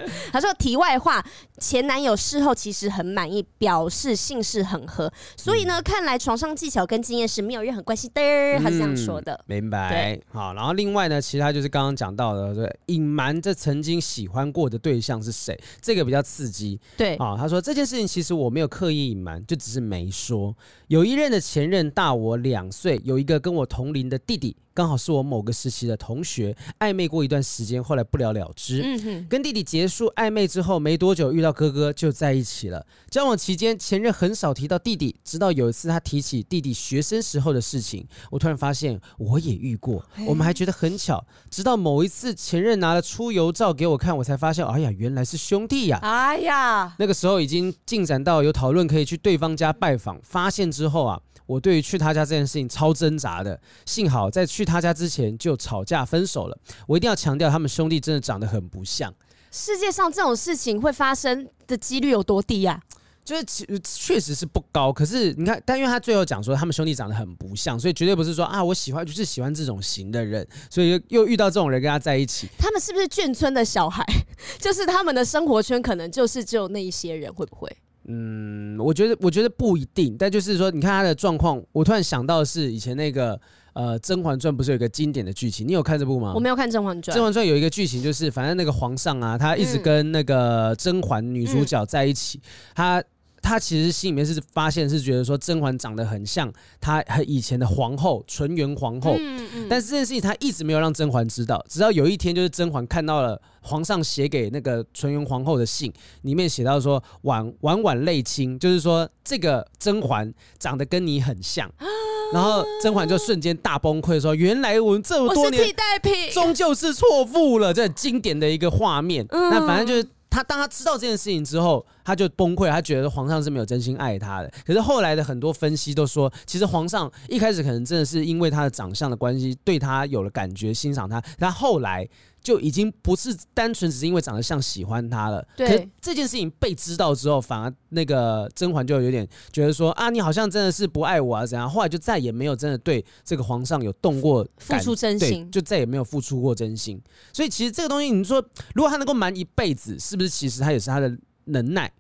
[0.06, 1.24] 大 他说：“题外话，
[1.58, 8.20] 前男友事后其实很满意，表示性事很合，所以呢，看来床上技巧跟经验是没有任何关系的。
[8.20, 9.38] 嗯”他是这样说的。
[9.46, 9.88] 明白。
[9.90, 16.78] 对好，然后另外呢，其他就是刚刚讲到的，对，隐瞒这曾经喜欢过的对象是谁，这个比较刺激。
[16.96, 20.54] 对啊，他说这件事情其实我没有刻意隐瞒，就只是没说。
[20.88, 24.56] 有一任的前任大我两岁，有一个跟我同龄的弟弟。
[24.78, 28.80] 刚好是我某个时期的同学，暧昧过一段时间，后来不了了之。
[28.84, 32.86] 嗯哼，跟弟弟结束暧昧之后没多久，遇到哥哥就在一起了。
[33.10, 41.26] 交往期间，前任很少提到弟弟，直到有一次他提起弟弟学生时候的事情，我突然发现我也遇过，我们还觉得很巧。
[41.50, 45.98] 直到某一次前任拿了出游照给我看，我才发现，哎呀，原来是兄弟呀！
[46.02, 50.20] 哎呀，那个时候已经进展到有讨论可以去对方家拜访。
[50.22, 51.20] 发现之后啊。
[51.48, 56.58] 我对于去他家这件事情超挣扎的，幸好在去他家之前就吵架分手了。
[56.86, 59.12] 我一定要强调，他们兄弟真的长得很不像。
[59.50, 62.80] 世界上这种事情会发生的几率有多低呀？
[63.24, 63.44] 就是
[63.82, 64.90] 确实是不高。
[64.90, 72.48] 可是你看，但因为他最后讲说他们兄弟长得很不像，所以绝对不是说啊，我喜欢就是喜欢这种型的人，所以又又遇到这种人跟他在一起。
[72.58, 74.02] 他们是不是眷村的小孩？
[74.58, 77.70] 就是他们的生活圈可能就是只有那一些人，会不会？
[78.06, 83.38] 嗯，我觉得我觉得不一定，但就是说，你看他的状况，我突然想到的是以前那个
[83.72, 85.66] 呃《甄嬛传》不是有一个经典的剧情？
[85.66, 86.32] 你有看这部吗？
[86.34, 87.12] 我没有看《甄嬛传》。
[87.14, 92.42] 《甄嬛传》有一个剧情就是，反正那个皇上啊，他一直跟那个甄嬛女主角在一起，嗯、
[92.74, 93.04] 他。
[93.42, 111.70] 他其实心里面是发现，是觉得说甄嬛长得很像他和以前的皇后纯元皇后，嗯嗯、但是这件事情他一直没有让甄嬛知道，直到有一天，就是甄嬛看到了皇上写给那个纯元皇后的信，里面写到说婉婉婉泪卿，就是说这个甄嬛长得跟你很像，
[112.34, 119.24] 然后甄嬛就瞬间大崩溃，说原来我们这么多年替代品，终究是错付了，这很经典的一个画面。
[119.30, 120.06] 嗯、那反正就是。
[120.38, 124.48] 他当他知道这件事情之后，他就崩溃，他觉得皇上是没有真心爱他的。
[124.64, 131.20] 可是后来的很多分析都说，其实皇上一开始可能真的是因为他的长相的关系，对他有了感觉，欣赏他。
[131.40, 132.08] 但后来
[132.48, 135.46] 就已经不是单纯只是因为长得像喜欢他了。
[135.54, 141.68] 对，可是这件事情被知道之后，反而那个甄嬛就有点觉得说啊，你好像真的是不爱我啊，怎样？
[141.68, 146.98] 后来就再也没有真的对这个皇上有动过付出真心，就再也没有付出过真心。
[147.34, 148.42] 所以其实这个东西，你说
[148.74, 151.92] 如果他能够瞒一辈子，是不是其实他也是他的能耐？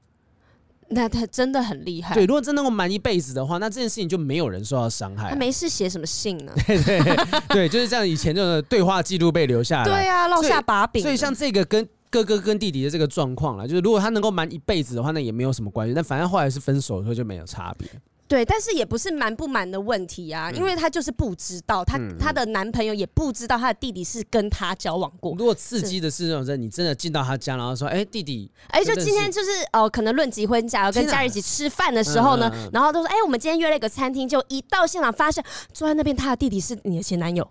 [0.90, 2.14] 那他真的很厉害。
[2.14, 5.30] 对，如果真能够瞒一辈子的话，那这件事情就没有人受到伤害。
[5.30, 6.52] 他没事写什么信呢？
[6.66, 7.16] 对 对
[7.48, 8.08] 对，就是这样。
[8.08, 11.02] 以前这种对话记录被留下来，对啊，落下把柄。
[11.02, 15.92] 所以像这个跟哥哥跟弟弟的这个状况了，就是如果他能够瞒一辈子的话，那也没有什么关系。
[15.92, 17.88] 但反正后来是分手的时候就没有差别。
[18.28, 25.34] 对，但是也不是瞒不瞒的问题啊，因为她就是不知道，她她的男朋友也不知道她的弟弟是跟她交往过。
[25.38, 37.48] 如果刺激的是那种，你真的进到她家，然后说，哎，弟弟，哎，就今天就是哦，可能论及婚嫁，要跟家人一起吃饭的时候呢，然后都说，哎，我们今天约了一个餐厅，就一到现场发现坐在那边他的弟弟是你的前男友。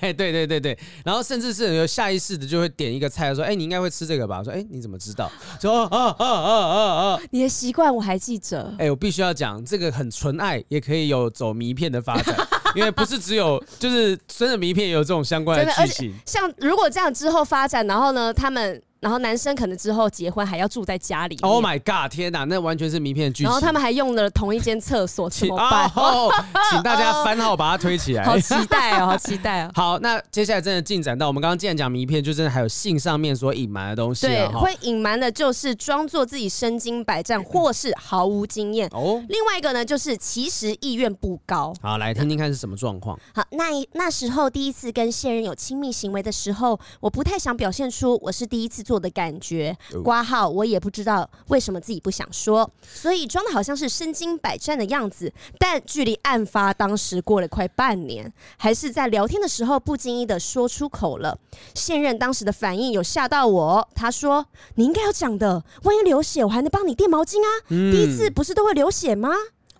[0.00, 4.44] 对对对对，然后甚至是有下意识的就会点一个菜，说，哎，你应该会吃这个吧？
[4.44, 5.30] 说，哎，你怎么知道？
[5.60, 7.20] 说，啊啊啊啊啊！
[7.30, 8.74] 你的习惯我还记着。
[8.78, 11.08] 哎，我必须要讲，这个很纯爱，也可以。
[11.08, 12.36] 有走迷片的发展，
[12.74, 16.14] 因为不是只有就是真的迷片也有这种相关的剧情。
[16.26, 18.82] 像如果这样之后发展，然后呢，他们。
[19.00, 21.36] 然后男生可能之后结婚还要住在家里。
[21.42, 22.10] Oh my god！
[22.10, 23.44] 天哪，那完全是名片剧情。
[23.44, 25.90] 然后他们还用了同一间厕所，怎么办？
[25.94, 26.30] 哦，
[26.70, 28.24] 请大家番号把它推起来。
[28.26, 29.70] 好期待哦，好期待哦。
[29.76, 34.26] 好，那接下来真的进展到我们刚刚既然讲名片，就真的还有信上面所隐瞒的东西。
[34.26, 38.88] 对，会隐瞒的就是装作自己身经百战，或是毫无经验。
[38.92, 39.22] 哦。
[39.28, 41.72] 另外一个呢，就是其实意愿不高。
[41.80, 43.18] 好，来听听看是什么状况。
[43.32, 49.76] 好，那那时候第一次跟现任有亲密行为的时候，我不太想表现出我是第一次做的感觉。
[50.02, 55.30] 挂号，我也不知道为什么自己不想说，所以装的好像是身经百战的样子。
[55.58, 61.38] 但距离案发当时过了快半年，还是在聊天的时候不经意的说出口了。
[61.74, 64.46] 现任当时的反应有吓到我，他说
[64.76, 67.48] ：“你应该要讲的，万一流血，我还能帮你垫毛巾啊。
[67.68, 69.28] 嗯、第一次不是都会流血吗？”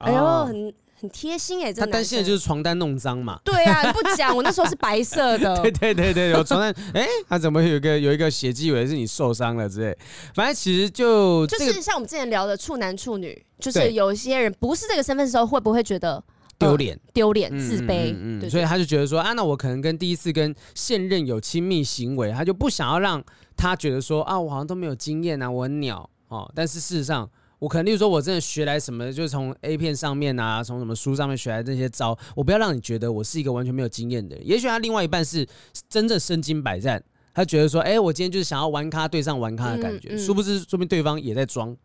[0.00, 0.74] 哎呦，很。
[1.00, 3.38] 很贴心哎、欸，他担心的就是床单弄脏嘛。
[3.44, 5.56] 对啊，不讲，我那时候是白色的。
[5.62, 9.96] 对对对对，有床单，哎、欸，他怎么有一个有一个血迹，以为是你受伤了之类。
[10.34, 16.20] 反正其实就、这个、就是像我们之前聊的处男处女，就是有一些人不是这个身份的时候，会不会觉得
[16.58, 18.10] 丢脸、丢脸、自卑？
[18.12, 23.22] 嗯，嗯，嗯，所以他就觉得说啊，那我可能跟第一次跟现任有亲密行为，他就不想要让
[23.56, 26.50] 他觉得说啊，我好像都没有经验啊，我很鸟哦。
[26.56, 27.30] 但是事实上。
[27.58, 34.46] 我可能，例如说，我真的学来什么，就是从 A 片上面啊，从什么书上面学来这些招，我不要让你觉得我是一个完全没有经验的人。
[34.46, 35.46] 也许他另外一半是
[35.88, 37.02] 真正身经百战，
[37.34, 41.76] 他觉得说，哎、欸，我今天就是想要玩咖对上玩咖的感觉，殊、不知说明对方也在装。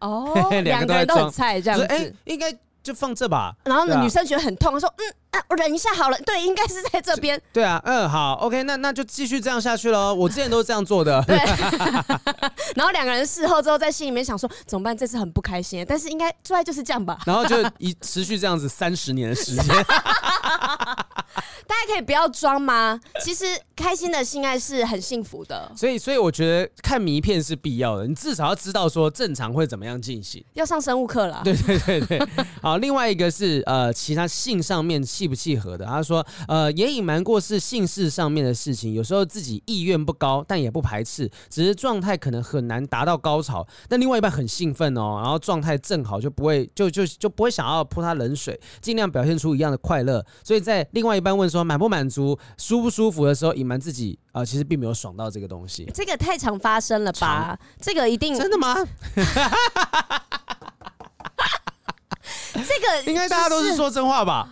[0.00, 2.52] 哦，两个人都很菜这样子，哎、欸，应该。
[2.82, 7.40] 就放这吧，然后呢，啊、女生觉得很痛，她说：“嗯啊，我忍一下好了。”对，应该是在这边。
[7.52, 10.14] 对啊，嗯，好，OK，那那就继续这样下去喽。
[10.14, 11.22] 我之前都是这样做的。
[11.28, 11.36] 对。
[12.74, 14.96] 然后两个人事后之后，在心里面想说：“怎么办？
[14.96, 17.18] 这次很不开心。”但是应该做爱就是这样吧。
[17.26, 19.66] 然后就一持续这样子三十年的时间。
[21.70, 23.00] 大家可以不要装吗？
[23.22, 23.44] 其实
[23.76, 25.70] 开心的性爱是很幸福的。
[25.76, 28.08] 所以，所以我觉得看迷片是必要的。
[28.08, 30.44] 你至少要知道说正常会怎么样进行。
[30.54, 31.42] 要上生物课了。
[31.44, 32.28] 对对对对。
[32.60, 35.86] 好，另外一个是呃，其他性上面契不契合的。
[35.86, 43.64] 他说呃，也隐瞒过是性事上面的事情，有时候自己意愿不高，但也不排斥，只是状态可能很难达到高潮。
[43.88, 50.20] 但另外一半很兴奋哦，然后状态正好就不会就就就不会想要泼他冷水，尽量表现出一样的快乐。
[50.42, 51.59] 所以在另外一半问说。
[51.64, 55.90] 满不满足、舒不舒服的时候，隐瞒自己啊、呃，其实并没有爽到这个东西。
[55.94, 57.18] 这个太常发生了吧？
[57.18, 58.76] 常这个一定真的吗？
[62.52, 64.48] 这个应该大家都是说真话吧？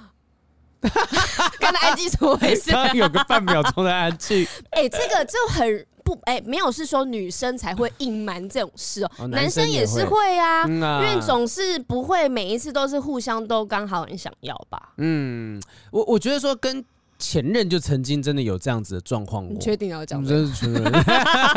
[1.58, 2.70] 刚才安静怎么回事？
[2.70, 4.46] 刚刚有个半秒钟的安静。
[4.70, 14.94] 哎、欸，这个就很不哎、欸，没有是说女生才会隐瞒这种事哦，哦男生也是会啊，嗯啊，因为总是不会每一次都是互相都刚好很想要吧？
[14.98, 16.84] 嗯，我我觉得说跟。
[17.18, 20.24] 前任就曾经真的有这样子的状况过，你确定要讲？
[20.24, 20.84] 真是前任，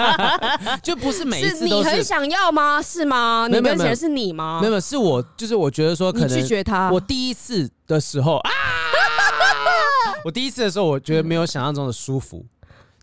[0.81, 1.75] 就不是每一次都是。
[1.75, 2.81] 你很想要吗？
[2.81, 3.47] 是吗？
[3.47, 4.59] 你跟前是你吗？
[4.61, 6.91] 没有，是我，就是我觉得说可能拒绝他。
[6.91, 8.49] 我第一次的时候啊，
[10.25, 12.43] 我第一次的时候，我觉得没有想象中的舒服，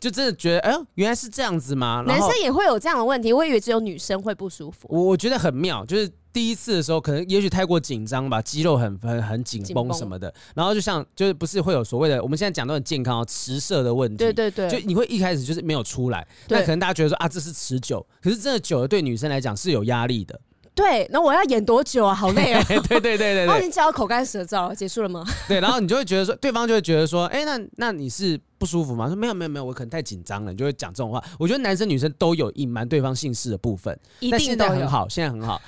[0.00, 2.02] 就真的觉得，哎呦，原来是这样子吗？
[2.06, 4.88] 男生也会有这样的问题，我以为只有女生会不舒服。
[4.90, 6.10] 我我觉得很妙，就是。
[6.38, 20.40] 第一次的时候，可能也许太过紧张吧，肌肉很很很紧绷什么的，然后就像就是不是会有所谓的，我们现在讲都很健康哦，持射的问题，对对对，就你会一开始就是没有出来，那可能大家觉得说啊这是持久，可是真的久了对女生来讲是有压力的。
[20.76, 22.14] 对，那我要演多久啊？
[22.14, 22.64] 好累啊！
[22.68, 25.26] 对对对对对， 我已经叫口干舌燥，结束了吗？
[25.48, 29.06] 对，然后你就会觉得说，对方就会觉得说，哎，那那你是不舒服吗？
[29.06, 31.22] 说没有没有没有，我可能太紧张了，你就会讲这种话。
[31.38, 34.70] 我觉得男生女生都有隐瞒对方姓氏的部分，一定都有。
[34.72, 35.60] 很好，现在很好，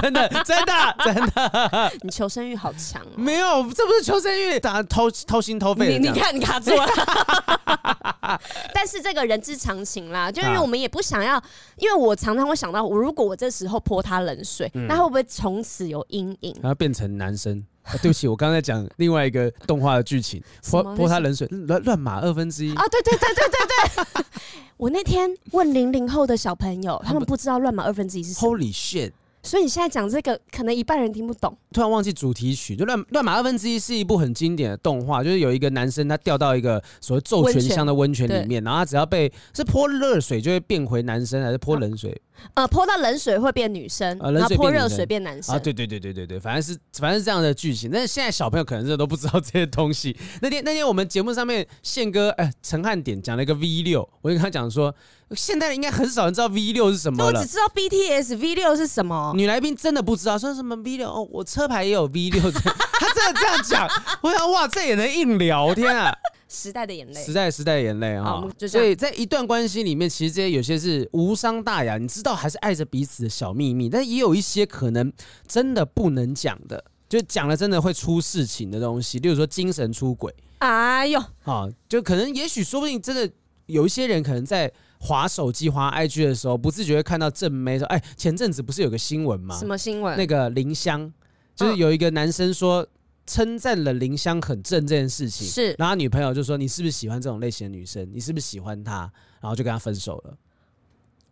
[0.00, 1.92] 真的真的真的。
[2.02, 3.14] 你求生欲好强哦！
[3.16, 5.98] 没有，这不是求生欲，打掏掏心掏肺。
[5.98, 6.86] 你你看你卡住了。
[8.72, 11.42] 但是这个人之常情啦，就是我们也不想要，
[11.76, 16.54] 因为我常常会想到，我如果我这时候泼他冷水，那会不会从此有阴影？
[16.62, 17.64] 然后变成男生？
[18.02, 22.74] 对不起，我刚才讲另外一个动画的剧情，泼泼他冷水，乱乱码二分之一。
[22.74, 24.24] 啊，对对对对对对。
[24.76, 28.56] 我那天问零零后的小朋友，他们不知道乱码二分之一是什么。
[28.56, 29.12] Holy shit！
[29.42, 31.56] 所以你现在讲这个，可能一半人听不懂。
[31.72, 42.20] 突然忘记主题曲，就乱乱码二分之一是一部很经典的动画，就是有一个男生他掉到一个所谓咒泉乡的温泉里面，然后他只要被是泼热水就会变回男生，还是泼冷水？
[42.54, 45.54] 呃，泼到冷水会变女生，呃、然后泼热水变男生。
[45.54, 47.90] 啊，对对对对对对，反正是反正是这样的剧情。
[47.90, 50.16] 但是现在小朋友可能真的都不知道这些东西。
[50.40, 54.94] 那天那天我们节目上面宪哥哎陈汉典讲了一个 V 六，我就跟他讲说，
[55.36, 57.38] 现代人应该很少人知道 V 六是什么了。
[57.38, 59.32] 我只知道 BTS V 六是什么。
[59.36, 63.88] 女来宾真的不知道说什么 V 六哦，我车牌也有 V 六， 他真的这样讲，
[64.22, 66.12] 我想哇，这也能硬聊天啊。
[66.52, 75.12] 时代的眼泪，时代时代的眼泪哈，所以在一段关系里面，其实这些有些是无伤大雅，你知道还是爱着彼此的小秘密，但也有一些可能
[75.46, 80.34] 真的不能讲的，就讲了真的会出事情的东西，例如说精神出轨。
[80.58, 83.30] 哎呦，啊，就可能也许说不定真的
[83.66, 89.58] 有一些人可能在滑手机滑 IG 的时候，不自觉会看到正妹说，哎，前阵子不是有个新闻吗？
[89.58, 90.16] 什么新闻？
[90.16, 91.12] 那个林香，
[91.56, 92.86] 就是有一个男生说。
[93.26, 98.10] 称赞了林香很正这件事情，是，然后他女朋友就说：“你是不是喜欢这种类型的女生？
[98.12, 99.08] 你是不是喜欢她？”
[99.40, 100.36] 然后就跟他分手了。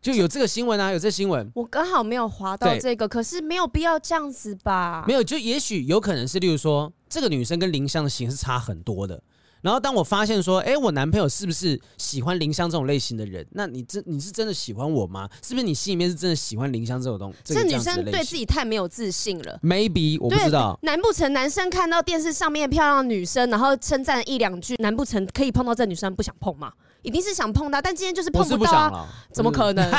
[0.01, 1.51] 就有这个新闻啊，有这个新闻。
[1.57, 5.05] 我刚好没有滑到这个，可是没有必要这样子吧？
[5.09, 9.21] 没有，就也许有可能是，例如说，这个女生跟林香的型是差很多的。
[9.61, 13.47] 然后当我发现说，哎，我男朋友是不是喜欢林香这种类型的人？
[13.53, 15.29] 那你真你是真的喜欢我吗？
[15.43, 17.55] 是不是你心里面是真的喜欢林香这种东西？
[17.55, 19.59] 这女生对自己太没有自信了。
[19.63, 20.79] Maybe 我不知道。
[20.83, 26.73] 难不成男生看到电视上面漂亮的女生，然后称赞一两句，难不成可以碰到这女生不想碰吗？
[27.03, 29.07] 一定是想碰到，但今天就是碰不到啊！
[29.29, 29.91] 不怎么可能？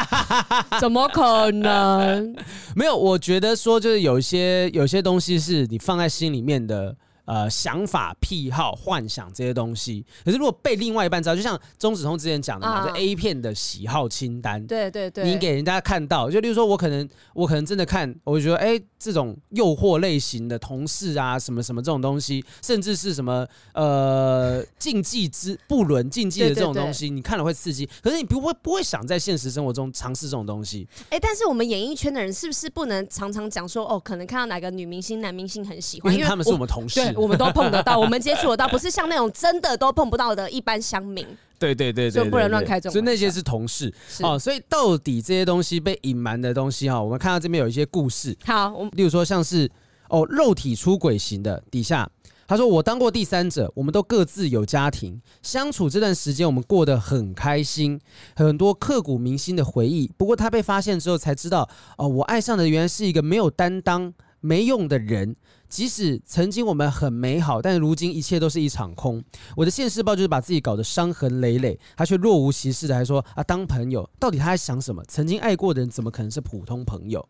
[0.80, 2.36] 怎么可能？
[2.76, 6.96] 没有，我觉得说就是有一些有些东西是你放在心里面的。
[7.30, 30.88] 呃，想法、癖好、幻想这些东西，可是如果被另外一半知道，就像钟子通之前讲的嘛，就 A 片的喜好清单，对对对，你给人家看到，就例如说我可能我可能真的看，我觉得哎，这种诱惑类型的同事啊，什么什么这种东西，甚至是什么呃禁忌之不伦禁忌的这种东西，你看了会刺激，可是你不会不会想在现实生活中尝试这种东西。
[31.12, 37.00] 哎，但是我们演艺圈的人是不是不能常常讲说哦，可能看到哪个女明星、男明星很喜欢，因为他们是我们同事。
[37.20, 41.26] 我们都碰得到，我们接触得到，不是像那种真的都碰不到的一般乡民。
[41.60, 42.94] 对对对对，就不能乱开这种。
[42.94, 44.40] 所以那些是同事哦。
[44.40, 48.34] 所以到底这些东西被隐瞒的东西哈，我们看到这边有一些故事。
[48.46, 49.70] 好，我们例如说像是
[50.08, 52.10] 哦肉体出轨型的，底下
[52.48, 58.00] 他说我当过第三者，我们都各自有家庭，相处这段时间我们过得很开心，
[58.38, 60.10] 很多刻骨铭心的回忆。
[60.18, 65.36] 不过他被发现之后才知道，哦，我爱上的原来是一个没有担当、没用的人。
[65.70, 69.24] 即使曾经我们很美好，但如今一切都是一场空。
[69.56, 75.04] 我的现世报就是把自己搞得伤痕累累，他却若无其事的还说啊，当朋友，到底他在想什么？
[75.06, 77.24] 曾经爱过的人怎么可能是普通朋友？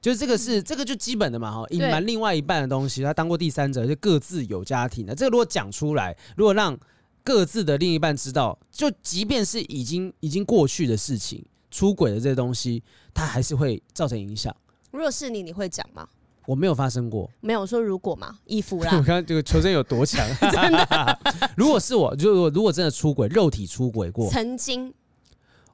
[0.00, 5.14] 就是这个是这个就基本的嘛哈，隐瞒另外一半的东西，他当过第三者，就各自有家庭的。
[5.14, 6.78] 这个如果讲出来，如果让
[7.24, 14.54] 各自的另一半知道，就即便是已经已经过去的事情，出轨的这些东西，他还是会造成影响。
[14.92, 16.06] 如果是你，你会讲吗？
[16.46, 18.92] 我没有发生过，没有说如果嘛，衣服啦。
[18.96, 21.18] 我看这个求生有多强， 真的。
[21.56, 24.94] 如果是我，就如果真的出轨，肉体出轨过，曾经，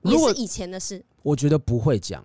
[0.03, 1.05] 也是以前的事。
[1.23, 2.25] 我觉得不会讲。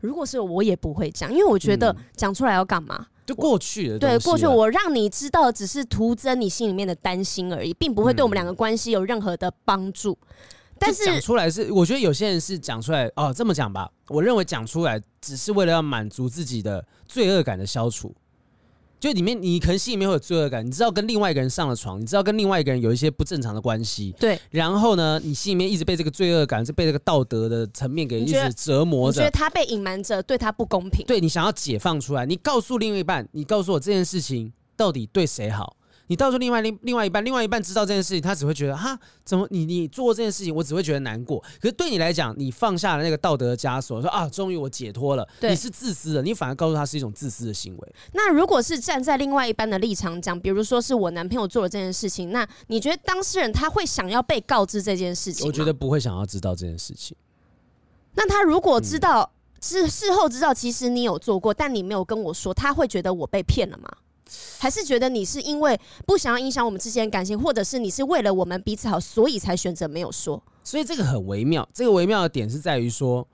[0.00, 2.96] 如果是我，我也不会讲，因为我觉得讲出来要干嘛？
[2.98, 3.98] 嗯、就过去的。
[3.98, 10.12] 对，过去我让你知道，只是徒增你心里面的担心而已，并不会对我们两个关系有任何的帮助。
[10.22, 10.26] 嗯
[10.82, 18.14] 但是讲出来是，我觉得有些人是讲出来哦，这么讲吧，我认为讲出来只是为了要满足自己的罪恶感的消除。
[19.00, 24.38] 就里面你可能心里面会有罪恶感，你知道跟另外一个人上了床，你知道跟另外一个人有一些不正常的关系，对。
[24.50, 29.22] 然后呢，你心里面一直被这个罪恶感，是被这个道德的层面给一直折磨着。
[29.22, 31.02] 你觉得他被隐瞒着，对他不公平？
[31.06, 35.74] 对，你想要解放出来，你告诉另一半，你告诉我这件事情到底对谁好？
[36.10, 41.38] 你到时候另外另另外一半，另外一半知道这件事情，他只会觉得哈，怎么你你做这件事情，我只会觉得难过。
[41.60, 45.24] 可是对你来讲，你放下了那个道德的枷锁，说啊，终于我解脱了。
[45.38, 47.94] 对你是自私的，你反而告诉他是一种自私的行为。
[48.12, 55.46] 那如果是站在另外一半的立场讲，比如说是我男朋友做了这件事情，那你觉得当事人他会想要被告知这件事情吗？
[55.46, 57.16] 我觉得不会想要知道这件事情。
[58.14, 59.30] 那他如果知道，
[59.60, 63.88] 事、嗯、事后知道，其实你有做过，但你没有跟我说，他会觉得我被骗了吗？
[64.58, 70.42] 还是觉得你是因为不想要影响我们之间的感情，或者是你是为了我们彼此好，所以才选择没有说？
[70.64, 71.68] 所以这个很微妙。
[71.72, 73.26] 这个微妙的点是在于说，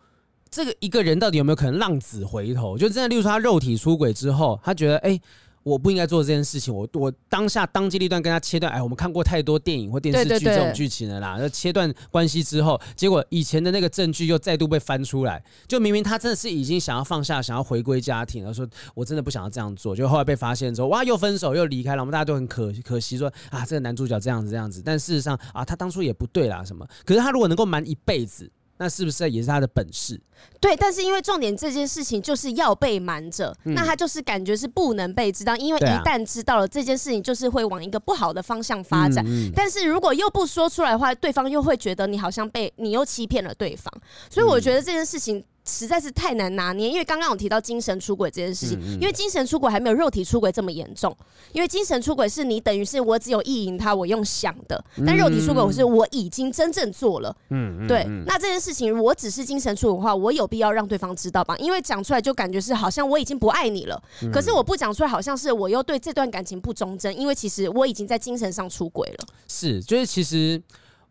[0.50, 2.78] 这个一个人到底有没有可能浪子回头？
[2.78, 5.20] 就真的，例如说他肉体出轨之后，他觉得哎。
[5.66, 6.72] 我不应该做这件事情。
[6.72, 8.72] 我我当下当机立断跟他切断。
[8.72, 11.38] 哎，我们看过太多电影或电视剧这种剧情了啦。
[11.40, 15.42] 那切断关系之后，结果以前的那个证据又再度被翻出来。
[15.66, 18.64] 就明明他真的是已经想要放下，想要回归家庭，然后说
[18.94, 19.96] 我真的不想要这样做。
[19.96, 22.02] 就后来被发现之后，哇，又分手又离开了。
[22.02, 24.80] 我们大家都很可可惜说啊，这个男主角这样子这样子。
[24.84, 26.86] 但事实上啊，他当初也不对啦什么。
[27.04, 28.48] 可是他如果能够瞒一辈子。
[28.78, 30.20] 那是不是也是他的本事？
[30.60, 39.24] 对，但是因为重点这件事情就是要被瞒着，嗯、那他就是感觉是不能被知道，因为一旦知道了这件事情，就是会往一个不好的方向发展。
[39.26, 43.92] 嗯嗯、但是如果又不说出来的话，对方又会觉得你好像被你又欺骗了对方，
[44.30, 45.44] 所以我觉得这件事情。
[45.66, 51.14] 实在是太难拿捏，因为刚刚我提到精神出轨这件事情，嗯嗯、因为精神出轨还没有肉体出轨这么严重，
[51.52, 61.56] 因为精神出轨是你等于是我只有意淫他，我用想的，但肉体出轨我是我已经真正做了，嗯，嗯对，那这件事情我只是精神出轨的话，我有必要让对方知道吧？
[61.58, 70.62] 因为讲出来就感觉是好像我已经不爱你了，嗯、可是我不讲出来，好像是我又对这段感情不忠贞，因为其实我已经在精神上出轨了，是，就是其实。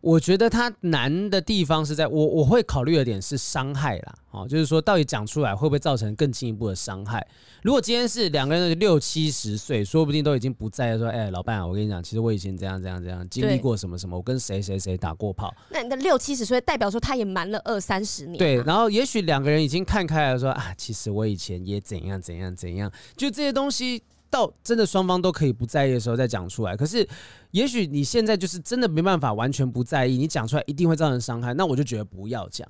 [0.06, 7.26] 我觉得他难的地方是在我我会考虑的点是伤害啦，哦，就是说到底讲出来会不会造成更进一步的伤害？
[7.64, 15.52] 如果今天是两个人六七十岁，说不定都已经不在了，说，哎，老伴啊，我跟你讲，其实我以前这样这样这样经历过什么什么，我跟谁谁谁打过炮。
[15.72, 18.38] 那你的六七十岁代表说他也瞒了二三十年。
[18.38, 24.04] 对，然后也许两个人已经看开了，说啊，其实我以前也怎样怎样怎样，就这些东西。
[24.36, 27.08] 到真的双方都可以不在意的时候再讲出来，可是
[27.52, 32.68] 也许你现在就是真的没办法完全不在意，你讲出来一定会造成伤害，那我就觉得不要讲。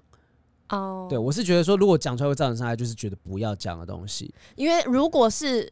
[0.70, 1.10] 哦，oh.
[1.10, 4.32] 对，我是觉得说，如果讲出来会造成伤害，就是觉得不要讲的东西。
[4.56, 5.72] 因为如果是。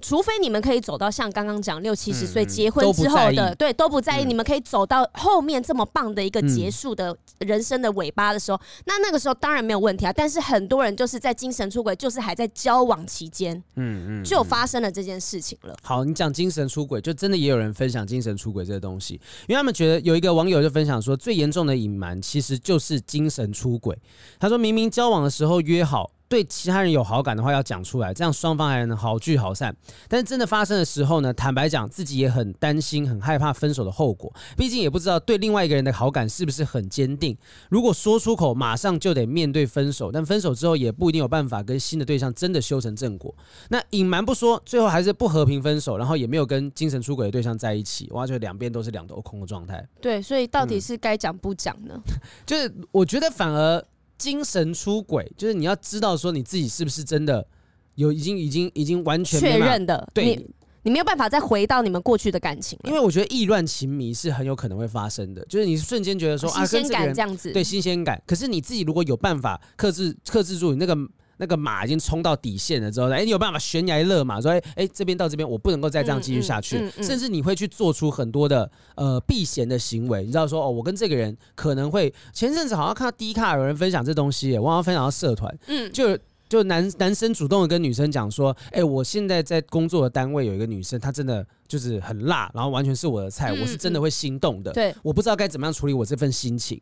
[0.00, 10.12] 除非你们可以走到像刚刚讲六七十岁结婚之后的，对，都不在意，你们可以走到后面这么棒的一个结束的人生的尾巴的时候，那那个时候当然没有问题啊。
[10.12, 15.74] 但是很多人就是在精神出轨，就是还在交往期间，嗯嗯，就发生了这件事情了。
[15.82, 19.14] 好，你讲精神出轨，就真的也有人分享精神出轨这个东西，
[19.48, 23.98] 因为他们觉得有一个网友就分享说，最严重的隐瞒其实就是精神出轨。
[24.38, 26.10] 他说明明交往的时候约好。
[26.28, 29.74] 对其他人有好感的话要讲出来，这样双方还能好聚好散。
[30.08, 34.32] 但是真的发生的时候呢，坦白讲，自己也很担心、很害怕分手的后果。
[34.56, 37.36] 毕竟也不知道对另外一个人的好感是不是很坚定。
[37.70, 40.12] 如果说出口，马上就得面对分手。
[40.12, 43.34] 但分手之后也不一定有办法跟新的对象真的修成正果。
[43.70, 48.08] 那隐瞒不说，最后还是不和平分手，然后也没有跟精神出轨的对象在一起。
[48.10, 49.86] 哇，就两边都是两头空的状态。
[50.00, 51.94] 对，所以到底是该讲不讲呢？
[51.94, 52.14] 嗯，
[52.44, 53.82] 就是我觉得反而。
[54.18, 57.46] 精神出轨，就是你要知道说你自己是不是真的
[57.94, 60.24] 有已经已经已经完全确认的，对。
[60.24, 60.50] 你，
[60.82, 70.94] 你没有办法再回到你们过去的感情，因为我觉得意乱情迷是很有可能会发生的，就是你瞬间觉得说啊，新鲜感这样子，对新鲜感，可是你自己如果有办法克制克制住你那个。
[71.38, 86.18] 那个马已经冲到底线了之后，哎，你有办法悬崖勒马，说，哎哎，这边到这边，我不能够再这样继续下去，甚至你会去做出很多的呃避嫌的行为，你知道说，哦，我跟这个人可能会，前阵子好像看到 D 卡有人分享这东西，我好像分享到社团，嗯，就
[86.48, 96.80] 就男男生主动的跟女生讲说，哎，我现在在工作的单位有一个女生，她真的就是很辣，然后完全是我的菜，嗯、我是真的会心动的，对，我不知道该怎么样处理我这份心情，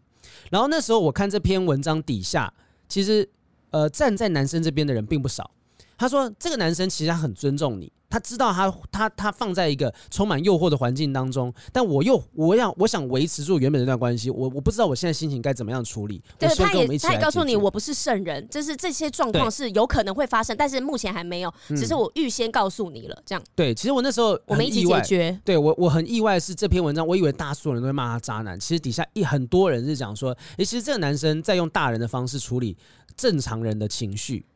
[0.51, 2.53] 然后那时候我看这篇文章底下，
[2.89, 3.29] 其实。
[3.77, 5.51] 呃，站在男生这边的人并不少。
[5.99, 16.23] 他说：“这个男生其实他很尊重你，他知道他他他放在一个充满诱惑的环境当中，但我又我要我想维持住原本这段关系，我我不知道我现在心情该怎么样处理。
[16.39, 23.23] 对，他也他也告诉你，我不是圣人，就是这些状况是有可能会发生，但是目前还没有，只是我预先告诉你了。
[23.27, 25.41] 这样对，其实我那时候我们一起解决。
[25.45, 32.77] 对我我很意外是这篇文章，我以为大所有人都会骂他渣男，其实底下一很多人是讲说，诶，其实这个男生在用大人的方式处理
[33.17, 34.47] 正常人的情绪。”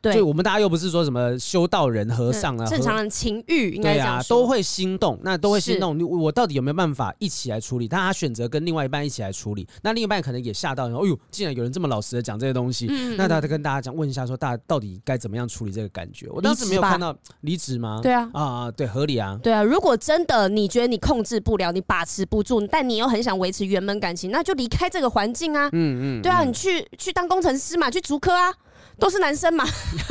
[0.00, 5.98] 对，就我们大家又不是说什么修道人、和尚啊，正常人情欲应该对啊，都会心动，那都会心动。
[6.06, 7.88] 我到底有没有办法一起来处理？
[7.88, 16.28] 但他选择跟另外一半一起来处理，那另一半可能也吓到，然后，哎呦，竟然有人这么老实的讲这些东西，嗯嗯，那他跟大家讲，问一下说，大家到底该怎么样处理这个感觉？
[16.30, 18.00] 我当时没有看到离职吗？
[18.02, 19.62] 对啊，啊，对，合理啊，对啊。
[19.62, 25.68] 如果真的你觉得你控制不了，你把持不住，但你又很想维持原本感情，那就离开这个环境啊。
[25.72, 28.54] 嗯嗯，对啊，你去去当工程师嘛，去逐科啊。
[28.98, 29.64] 都是男生嘛，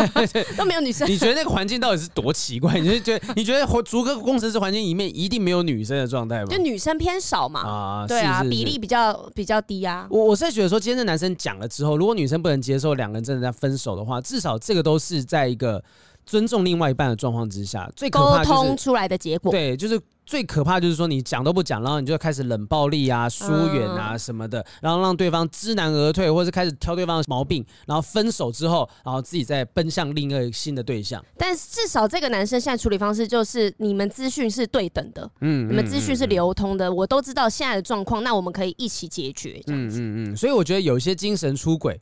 [0.56, 1.08] 都没有女生。
[1.10, 2.80] 你觉得那个环境到底是多奇怪？
[2.80, 6.48] 你是觉得 你觉得竹科工程师环境里面一定没有女生的状态吗？
[6.50, 7.62] 就女生偏少嘛。
[7.62, 10.08] 啊，对啊，是是是比例比较比较低啊。
[10.10, 15.84] 我我是在觉得说，今天的男生讲了之后，如果女生不能接受两个人真的在分手的话，至少这个都是在一个
[16.26, 19.52] 尊重另外一半的状况之下，最可怕就是沟通出来的结果。
[19.52, 20.00] 对，就是。
[20.28, 31.24] 最可怕就是说，你讲都不讲，然后你就开始冷暴力啊、疏远啊什么的，然后让对方知难而退，或是开始挑对方的毛病，然后分手之后，然后自己再奔向另一个新的对象。
[31.38, 40.02] 但至少这个男生现在处理方式就是，你们资讯是对等的，嗯，你们资讯是流通的，我都知道现在的状况，那我们可以一起解决这样子。
[40.02, 40.36] 嗯嗯嗯。
[40.36, 41.98] 所以我觉得有一些精神出轨。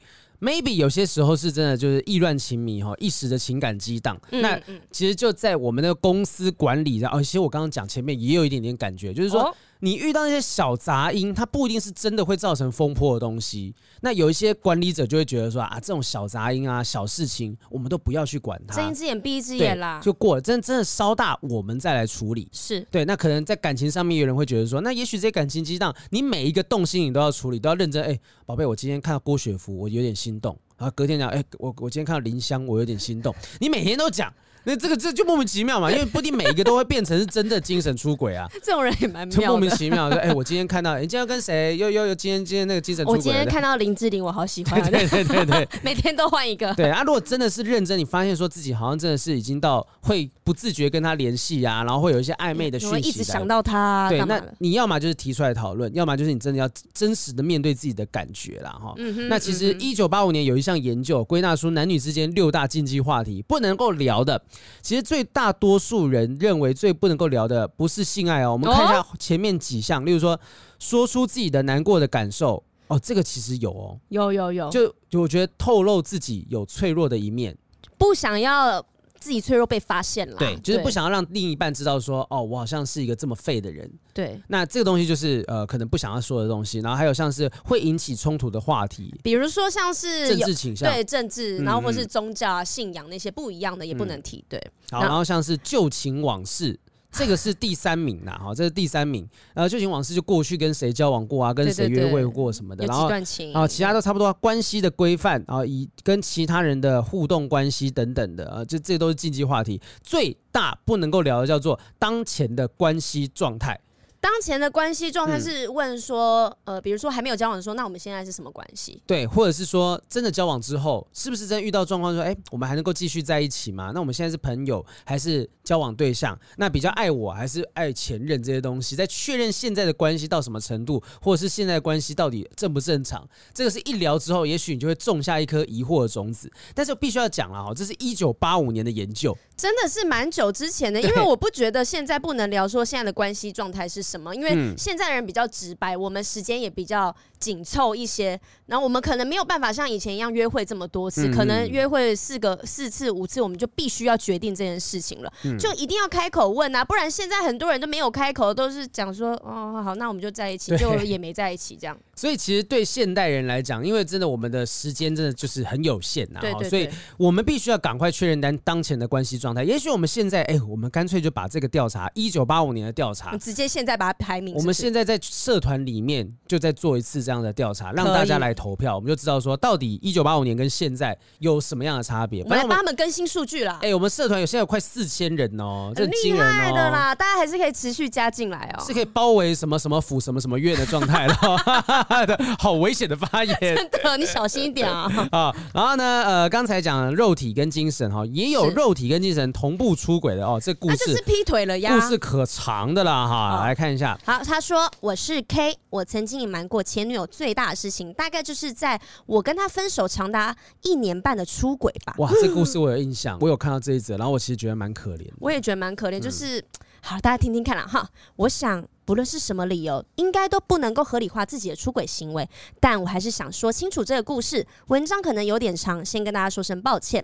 [0.45, 4.15] Maybe 有些时候是真的，就是意乱情迷哈，一时的情感激荡。
[4.31, 9.41] 嗯、那其实就在我们的公司管理上，哦，其实我刚刚讲前面也有一点点感觉，就是说。
[9.41, 13.75] 哦你遇到那些小杂音，它不一定是真的会造成风波的东西。
[14.01, 20.41] 那有一些管理者就会觉得说啊，这种小杂音啊、小事情，我们都不要去管它，睁一只眼闭一只眼啦，就过了。
[20.41, 22.47] 真的真的稍大，我们再来处理。
[22.51, 23.05] 是对。
[23.05, 28.01] 那可能在感情上面，有人会觉得说，那也许这些感情激荡，你每一个动心你都要处理，都要认真。
[28.03, 30.57] 哎、欸，宝贝，我今天看到郭雪芙，我有点心动。
[30.77, 33.33] 然后隔天讲，哎、欸，我我今天看到林湘，我有点心动。
[33.59, 34.33] 你每天都讲。
[34.65, 38.47] 那这个这就莫名其妙嘛， 因为不一定每一个都会变成是真的精神出轨啊。
[38.63, 41.77] 这种人也蛮妙的，就莫名其妙说，哎、欸，我今天看到，你今天要跟谁？
[41.77, 43.17] 又又又今天今天那个精神出轨。
[43.17, 44.81] 我今天看到林志玲，我好喜欢。
[44.91, 46.73] 对对对对，每天都换一个。
[46.73, 54.09] 对啊，如果真的是认真，你发现说自己好像真的是已经到会不自觉跟他联系啊，然后会有一些暧昧的讯息，一直想到他。
[54.09, 58.71] 对，那你要么就是提出来讨论，要么就是你真的要真实的面对自己的感觉啦。
[58.71, 58.93] 哈。
[58.97, 59.29] 嗯哼。
[59.29, 64.41] 那其实一九八五年有一项研究归纳出男女之间六大禁忌话题不能够聊的，
[64.81, 65.25] 其实最。
[65.35, 70.39] 大多数人认为最不能够聊的不是性爱哦，我们看一下前面几项，哦、例如说
[70.79, 77.57] 说出自己的难过的感受哦，这个其实有哦，有有有，就就我觉得透露自己有脆弱的一面，
[77.97, 78.85] 不想要。
[79.19, 84.39] 自己脆弱被发现了，对，就是不想要让另一半知道说，哦，我好像是一个这么废的人，对。
[84.47, 86.79] 那这个东西就是呃，可能不想要说的东西。
[86.79, 94.61] 然后还有像是会引起冲突的话题，比如说像是政治倾向，对政治，然后或是宗教啊、信仰那些不一样的也不能提，对。
[94.91, 96.79] 好，然后像是旧情往事。
[97.17, 99.27] 这个是第三名呐，哈，这是第三名。
[99.53, 103.07] 呃，旧情往事就过去跟谁交往过啊，跟谁约会过什么的，然后
[103.53, 104.33] 啊，其他都差不多。
[104.33, 109.81] 关系的规范啊，以跟其他人的互动关系等等的啊，这这都是禁忌话题。
[110.03, 113.79] 最大不能够聊的叫做当前的关系状态。
[114.25, 118.99] 当前的关系状态是问说，嗯、呃，比如说还没有交往的时候，那我们现在是什么关系？
[119.05, 123.91] 对，或者是说真的交往之后，是不是真遇到状况说，哎，我们还能够继续在一起吗？
[123.93, 126.35] 那我们现在是朋友还是交往对象？
[126.57, 133.29] 那比较爱我还是爱前任这些东西，在确认现在的关系到什么程度，或者是现在的关系到底正不正常？
[133.53, 136.51] 这个是一聊之后，也许你就会种下一颗疑惑的种子。
[136.73, 144.35] 但是我必须要讲了哈，这是一九八五年的研究，真的是蛮久之前的，因为我不觉得现在不能聊说现在的关系状态是什么。
[144.35, 161.97] 因为现在人比较直白，我们时间也比较紧凑一些，然后我们可能没有办法像以前一样约会这么多次，可能约会四个四次五次，我们就必须要决定这件事情了，就一定要开口问啊，不然现在很多人都没有开口，都是讲说哦好，那我们就在一起，就也没在一起这样。
[162.15, 166.39] 所以其实对现代人来讲，因为真的我们的时间真的就是很有限呐，
[166.69, 169.63] 所以我们必须要赶快确认当当前的关系状态。
[169.63, 174.55] 也许我们现在哎，我们干脆就把这个调查一九八五年的调查，直接现在把它排名。
[174.55, 182.43] 我们现在在社团里面就在做一次这样的调查，让大家来投票，我们就知道说到底一九八五年跟现在有什么样的差别。
[182.43, 183.79] 我们来帮他们更新数据啦。
[183.81, 187.13] 哎，我们社团有现在有快四千人哦，这厉害的啦！
[187.13, 192.04] 大家还是可以持续加进来哦，是可以包围什么什么府什么什么院的状态了。
[192.59, 195.09] 好危险的发言， 真的，你小心一点啊！
[195.31, 200.59] 啊，然后呢，呃，刚才讲肉体跟精神哈，也有肉体跟精神同步出轨的哦。
[200.61, 204.17] 这故事那就是劈腿了呀，故事可长的啦哈，来看一下。
[204.25, 212.13] 好，他说我是 K，我曾经隐瞒过前女友最大的事情，大概就是在我跟他分手长达一年半的出轨吧。
[212.17, 215.27] 哇，这故事我有印象，我有看到这一则，然后我其实觉得蛮可怜。
[215.39, 216.63] 我也觉得蛮可怜，就是
[217.01, 218.07] 好，大家听听看啦哈。
[218.35, 218.83] 我想。
[219.05, 222.49] 不论是什么理由，应该都不能够合理化自己的出轨行为。
[222.79, 224.65] 但我还是想说清楚这个故事。
[224.87, 227.23] 文章可能有点长，先跟大家说声抱歉。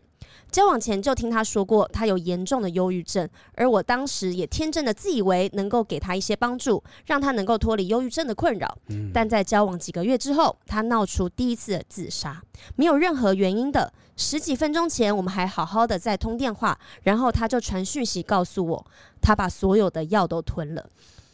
[0.52, 8.78] 交往前就听他说过，他有严重的忧郁症，而我当时也天真的自以为能够给他一些帮助，让他能够脱离忧郁症的困扰。
[9.14, 12.42] 但在交往几个月之后，他闹出第一次的自杀，
[12.76, 13.92] 没有任何原因的。
[14.18, 18.86] 十几分钟前，我们还好好的在通电话，然后他就传讯息告诉我，
[19.22, 20.88] 他把所有的药都吞了。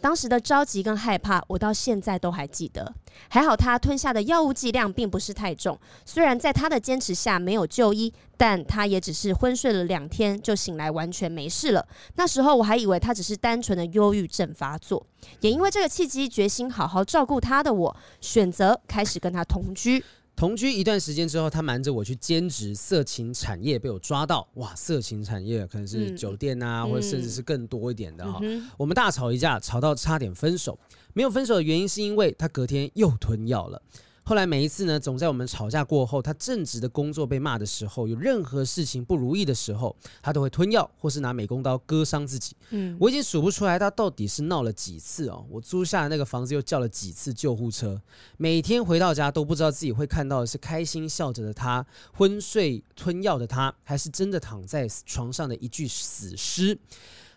[0.08, 2.94] 当时的着急跟害怕，我到现在都还记得。
[3.28, 11.86] 还好他吞下的药物剂量并不是太重，虽然在他的坚持下没有就医，但他也只是昏睡了两天就醒来，完全没事了。
[12.16, 15.06] 那时候我还以为他只是单纯的忧郁症发作，
[15.42, 20.02] 也因为这个契机，决心好好照顾他的我，选择开始跟他同居。
[20.38, 24.48] 同居一段时间之后，他瞒着我去兼职色情产业，被我抓到。
[24.54, 28.40] 哇，色情产业可能是酒店啊，嗯、或者甚至是更多一点的哈。
[28.44, 30.78] 嗯、我们大吵一架，吵到差点分手。
[31.14, 33.82] 没有分手的原因是因为他隔天又吞药了。
[34.28, 42.54] 后来每一次呢，总在我们吵架过后，他正职的工作被骂的时候，有任何事情不如意的时候，他都会吞药，或是拿美工刀割伤自己。
[42.72, 45.46] 嗯，我已经数不出来他到底是闹了几次哦。
[45.50, 48.02] 我租下的那个房子又叫了几次救护车，
[48.36, 56.78] 每天回到家都不知道自己会看到的是开心笑着的他，昏睡吞药的他，还是真的躺在床上的一具死尸。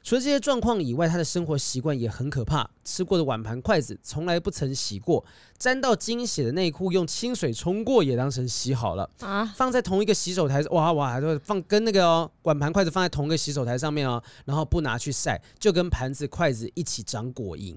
[0.03, 2.69] 除了这些状况以外，他的生活习惯也很可怕。
[2.85, 5.25] 吃过的碗盘筷子从来不曾洗过，
[5.59, 9.45] 沾到精血的内裤用清水冲过也当成洗好了啊。
[9.57, 17.77] 放在同一个洗手台，哇哇，就放跟那个、哦、碗盘筷子放在同一个洗手台上面哦，然后不拿去晒，就跟盘子筷子一起长果蝇。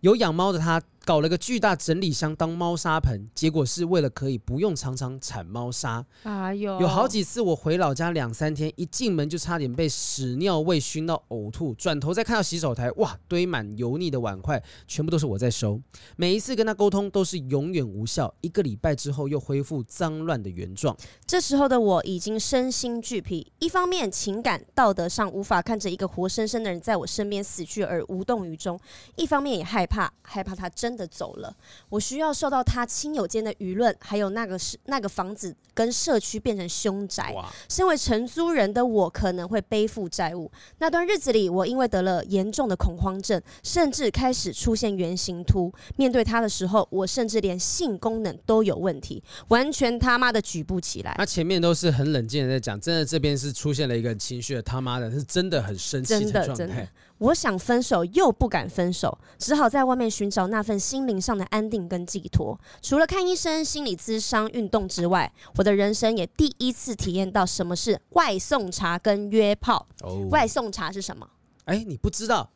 [0.00, 0.80] 有养猫的他。
[1.04, 6.04] 搞了个巨大整理箱当猫砂盆，结果是为了可以不用常常铲猫砂。
[6.24, 15.80] 哎呦，有好几次我回老家两三天，一进门就差点被屎尿味熏到呕吐，转头再看到洗手台，哇，堆满油腻的碗筷，全部都是我在收。
[16.16, 20.94] 每一次跟他沟通都是永远无效，一个礼拜之后又恢复脏乱的原状。
[21.26, 28.78] 这时候的我已经身心俱疲，一方面情感道德上无法看着一个活生生的人在我身边死去而无动于衷，
[29.16, 31.56] 一方面也害怕，害怕他真的走了，
[31.88, 37.34] 我需要受到他亲友间的舆论，还有那个是那个房子跟社区变成凶宅。
[37.68, 40.50] 身为承租人的我可能会背负债务。
[40.78, 45.72] 那段日子里，我因为得了严重的恐慌症，甚至开始出现圆形突。
[45.96, 51.14] 面对他的时候，我甚至连性功能都有问题，完全他妈的举不起来。
[51.16, 56.90] 那前面都是很冷静的在讲，真的这边是出现了一个情绪的他妈的，是真的很生气的状态。
[57.18, 62.58] 我想分手又不敢分手，只好在外面寻找那份心灵上的安定跟寄托。
[62.80, 69.86] 除了看医生、心理咨商、运动之外，我的人生也第一次体验到什么是外送茶跟约炮。
[70.02, 71.28] 哦，外送茶是什么？
[71.64, 72.48] 哎，你不知道？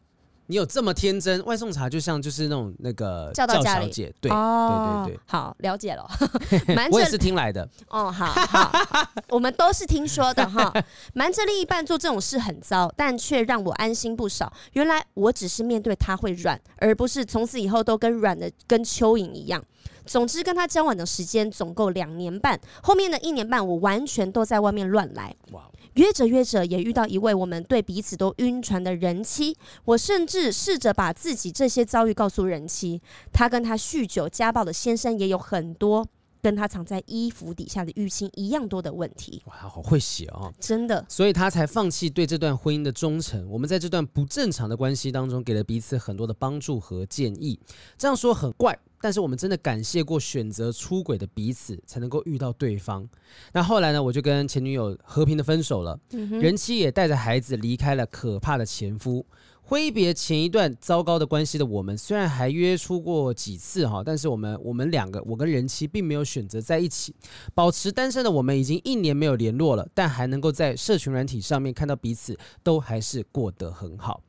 [0.46, 1.42] 你有这么天真？
[1.44, 3.90] 外送茶就像就是那种那个叫到家里，
[4.20, 6.06] 对、哦、对对对，好了解了。
[6.90, 8.72] 我也是听来的哦，好好，
[9.30, 10.72] 我们都是听说的哈。
[11.14, 14.52] 瞒着另一半做这种事很糟，但却让我安心不少。
[14.72, 19.62] 原来我只是面对他会软，而不是从此以后都跟软的跟蚯蚓一样。
[20.04, 25.34] 总之，跟他交往的时间总共两年半，后面的一年半我完全都在外面乱来。
[25.52, 25.62] 哇
[25.94, 29.56] 约着约着，也遇到一位我们对彼此都晕船的人妻。
[29.84, 33.00] 我甚至试着把自己这些遭遇告诉人妻。
[33.32, 36.06] 她跟她酗酒家暴的先生也有很多
[36.40, 39.40] 跟他藏在衣服底下的淤青一样多的问题。
[39.46, 41.04] 哇，好会写哦，真的。
[41.08, 43.48] 所以他才放弃对这段婚姻的忠诚。
[43.48, 47.60] 我们在这段不正常的关系当中，给了彼此很多的帮助和建议。
[47.96, 48.76] 这样说很怪。
[49.02, 53.06] 但是我们真的感谢过选择出轨的彼此，才能够遇到对方。
[53.52, 55.98] 那后来呢，我就跟前女友和平的分手了。
[56.12, 59.26] 嗯、人妻也带着孩子离开了可怕的前夫。
[59.64, 67.14] 挥别前一段糟糕的关系的我们，虽然还约出过几次哈，但是我们我们两个，我跟人妻并没有选择在一起。
[67.54, 74.20] 保持单身的我们已经一年没有联络了，但还能够在社群软体上面看到彼此，都还是过得很好。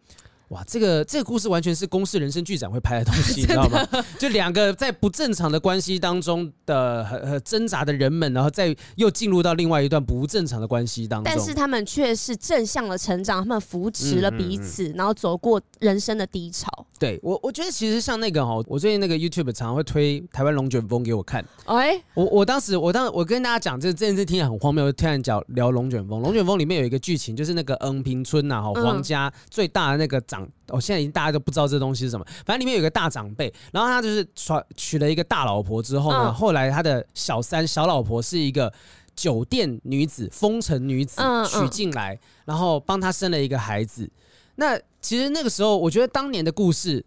[0.54, 3.84] 哇，这个这个故事完全是公司人生剧展会拍的东西， 你知道吗？
[4.20, 16.68] 就两个在不正常的关系当中的很很挣扎的人们，然后再又进入到另外一段不正常的关系当中，但是他们却是正向的成长，他们扶持了彼此，嗯嗯嗯，然后走过人生的低潮。
[17.00, 21.44] 对我，我觉得其实像那个哈，我最近那个 YouTube 常常会推台湾龙卷风给我看。
[21.66, 26.22] 哎，我我当时我当我跟大家讲，这这件事听起来很荒谬，我突然讲聊龙卷风。
[26.22, 30.43] 龙卷风里面有一个剧情，就是那个恩平村呐，哈，皇家最大的那个长。
[30.70, 38.72] 我、哦、现在已经大家都不知道这东西是什么，反正里面有一个大长辈，然后他就是娶娶了一个大老婆之后呢，嗯、后来他的小三小老婆是一个
[39.16, 44.10] 酒店女子、风尘女子娶进来，嗯嗯、然后帮他生了一个孩子。
[44.56, 47.04] 那其实那个时候，我觉得当年的故事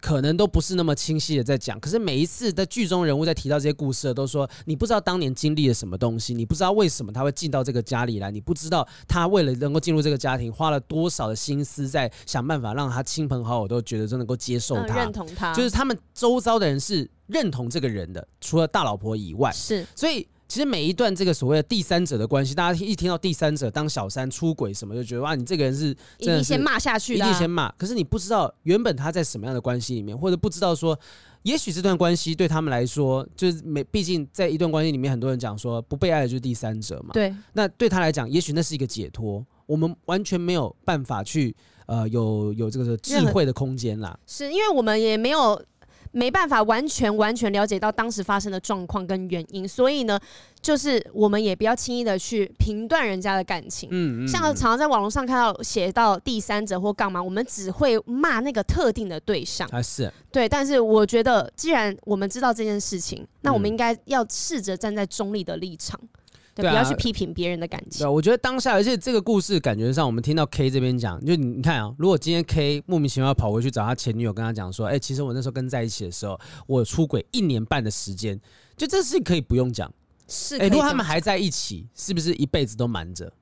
[0.00, 1.78] 可能都不是那么清晰的在讲。
[1.80, 20.26] 可是每一次的剧中人物在提到这些故事的，都说你不知道当年经历了什么东西，你不知道为什么他会进到这个家里来，你不知道他为了能够进入这个家庭，花了多少的心思在想办法让他亲朋好友都觉得都能够接受他、认同他，就是他们周遭的人是认同这个人的，除了大老婆以外，是所以。
[20.48, 27.70] 其实每一段这个所谓的第三者的关系，大家一听到第三者当小三出轨什么，就觉得哇，你这个人是一定先骂下去，一定先骂。
[27.72, 30.98] 可是你不知道原本他在什么样的关系里面，或者不知道说，
[31.42, 37.10] 也许这段关系对他们来说，就是没，毕竟在一段关系里面，很多人讲说不被爱的就是第三者嘛。
[37.12, 37.34] 对。
[37.52, 39.44] 那对他来讲，也许那是一个解脱。
[39.66, 44.18] 我们完全没有办法去呃有有这个智慧的空间啦。
[44.26, 45.62] 是因为我们也没有。
[46.12, 50.18] 没办法完全完全了解到当时发生的状况跟原因，所以呢，
[50.60, 53.88] 就是我们也不要轻易的去评断人家的感情。
[53.92, 59.68] 嗯，像常常在网络上看到写到第三者或干嘛，我们只会骂那个特定的对象。
[59.72, 65.98] 啊，是对，但是我觉得，既然我们知道这件事情，那我们应该要试着站在中立的立场。
[66.62, 68.04] 对，不要去批评别人的感情。
[68.04, 78.40] 对，我觉得当下，而且这个故事感觉上，我们听到 K 这边讲，就你你看啊，如果今天 K 莫名其妙跑回去找他前女友，跟他讲说，哎，其实我那时候跟在一起的时候，我出轨一年半的时间，
[78.76, 79.92] 就这事可以不用讲。
[80.26, 83.32] 是，哎，如果他们还在一起，是不是一辈子都瞒着？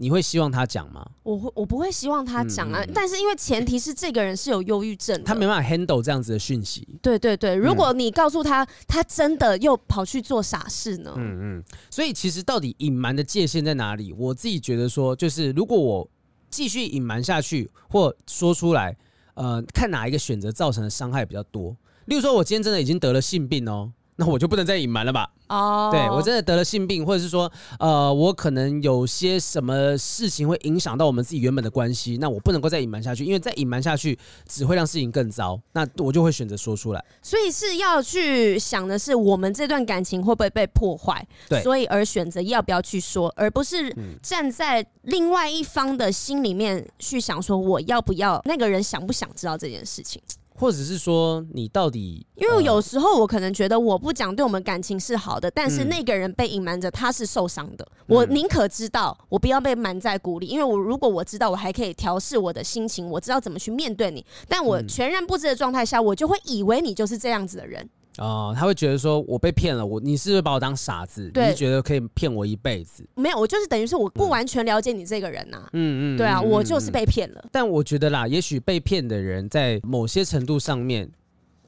[0.00, 1.06] 你会希望他讲吗？
[1.22, 2.82] 我会，我不会希望他讲啊。
[2.82, 6.88] 嗯、但是因为前提是这个人是有忧郁症，他没办法 handle 这样子的讯息。
[7.02, 11.12] 对对对，如果你告诉他，他真的又跑去做傻事呢？
[11.18, 11.64] 嗯嗯。
[11.90, 14.10] 所以其实到底隐瞒的界限在哪里？
[14.14, 16.08] 我自己觉得说，就是如果我
[16.48, 18.96] 继续隐瞒下去，或说出来，
[19.34, 21.76] 呃，看哪一个选择造成的伤害比较多。
[22.06, 23.92] 例如说，我今天真的已经得了性病哦。
[24.20, 25.30] 那我就不能再隐瞒了吧？
[25.48, 25.92] 哦，oh.
[25.92, 35.58] 对，我真的得了性病，或者是说，呃，我可能有些什么事情会影响到我们自己原本的关系，那我不能够再隐瞒下去，因为再隐瞒下去只会让事情更糟。
[35.72, 37.02] 那我就会选择说出来。
[37.22, 41.26] 所以是要去想的是，我们这段感情会不会被破坏？
[41.48, 50.20] 对，所以而选择要不要去说，而不是站在另外一方的心里面去想说，我要不要那个人想不想知道这件事情。
[50.60, 52.26] 或者是说，你到底？
[52.36, 57.88] 因为有时候我可能觉得我不讲，对我们感情是好的，但是那个人被隐瞒着，他是受伤的。
[57.92, 60.46] 嗯、我宁可知道，我不要被瞒在鼓里。
[60.46, 64.22] 因为我如果我知道，我还可以调试我的心情，我知道怎么去面对你。
[64.46, 67.88] 但我全然不知的状态下，我就会以为你就是这样子的人。
[68.20, 71.30] 哦，他会觉得说我被骗了，我你是不是把我当傻子？
[71.34, 73.02] 你是觉得可以骗我一辈子？
[73.14, 75.70] 没有，我就是等于是我不完全了解你这个人呐、啊。
[75.72, 77.44] 嗯嗯，对啊，我就是被骗了。
[77.50, 81.10] 但我觉得啦，也许被骗的人在某些程度上面，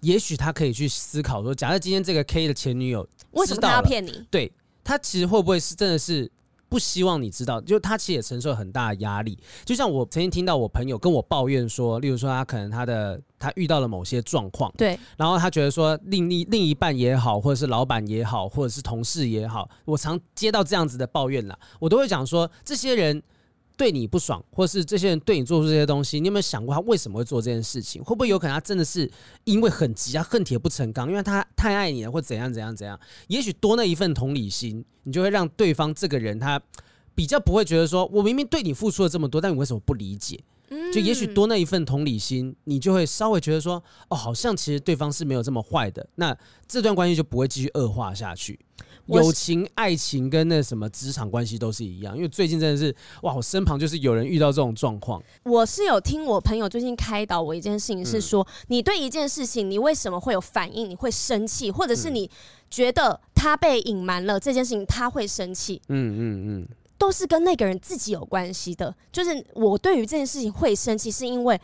[0.00, 4.24] 也许他可以去思考说，假设今天这个 K 的前女友为什么他要骗你？
[4.30, 4.52] 对，
[4.84, 6.30] 他其实会不会是真的是？
[6.72, 9.38] 不希望你知道，就他其实也承受很大的压力。
[9.62, 23.22] 就像我曾经听到我朋友跟我抱怨说，例如说他可能他的他遇到了某些状况，对，然后他觉得说另一另一半也好，或者是老板也好，或者是同事也好，我常接到这样子的抱怨啦，我都会讲说这些人。
[23.76, 28.02] 对你不爽，或是这些人对你做出这些东西，你有没有想过他为什么会做这件事情？
[28.02, 29.10] 会不会有可能他真的是
[29.44, 32.98] 因为很急啊，恨铁不成钢，因为他太爱你了，或怎样怎样怎样？
[33.28, 36.60] 也许多那一份同理心，你就会让对方这个人他
[37.14, 40.38] 比较不会觉得说，我明明对你付出了这么多，但你为什么不理解？
[40.90, 46.34] 就也许多那一份同理心，你就会稍微觉得说，哦，好像其实对方是没有这么坏的，那
[46.66, 48.58] 这段关系就不会继续恶化下去。
[49.12, 55.22] 友情、爱情跟那什么职场关系都是一样，因为最近真的是哇，我身旁就是有人遇到这种状况。
[55.42, 60.88] 我是有听我朋友最近开导我一件事情，是说、嗯、你对一件事情，你为什么会有反应？
[60.88, 62.30] 你会生气，或者是你
[62.70, 65.80] 觉得他被隐瞒了这件事情，他会生气？
[65.88, 68.94] 嗯嗯嗯，都是跟那个人自己有关系的。
[69.10, 71.60] 就是我对于这件事情会生气，是因为。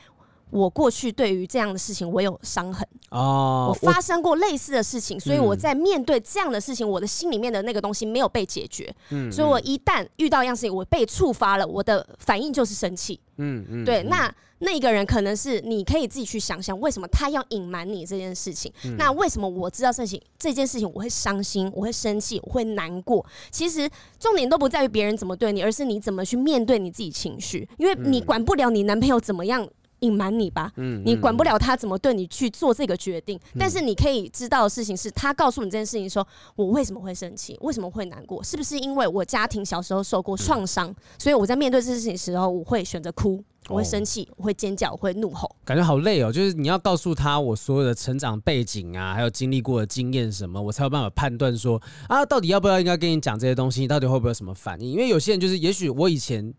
[0.50, 2.86] 我过去对于这样的事情，我有伤痕。
[3.10, 18.70] 哦，我发生过类似的事情，所以我在面对这样的事情，我的心里面的那个东西没有被解决，嗯，所以我一旦遇到一样事情，我被触发了，我的反应就是生气，嗯嗯，对，那那个人可能是你可以自己去想想，为什么他要隐瞒你这件事情？
[18.98, 23.24] 那为什么我知道事情这件事情我会伤心，我会生气，我会难过？
[23.50, 23.88] 其实
[24.18, 29.66] 重点都不在于别人怎么对你，而是你怎么去面对你自己情绪，因为你管不了你男朋友怎么样。
[30.00, 36.26] 隐瞒你吧，嗯，你管不了他怎么对你去做这个决定，嗯，但是你可以知道的事情是他告诉你这件事情，说
[36.56, 46.32] 我为什么会生气，为什么会难过，是不是因为我家庭小时候受过创伤，所以我在面对这件事情的时候，我会选择哭，我会生气，我会尖叫，我会怒吼，感觉好累哦。
[46.32, 54.92] 就是你要告诉他我所有的成长背景啊，还有经历过的经验什么，我才有办法判断说啊，到底要不要应该跟你讲这些东西，你到底会不会有什么反应？
[54.92, 56.54] 因为有些人就是，也许我以前。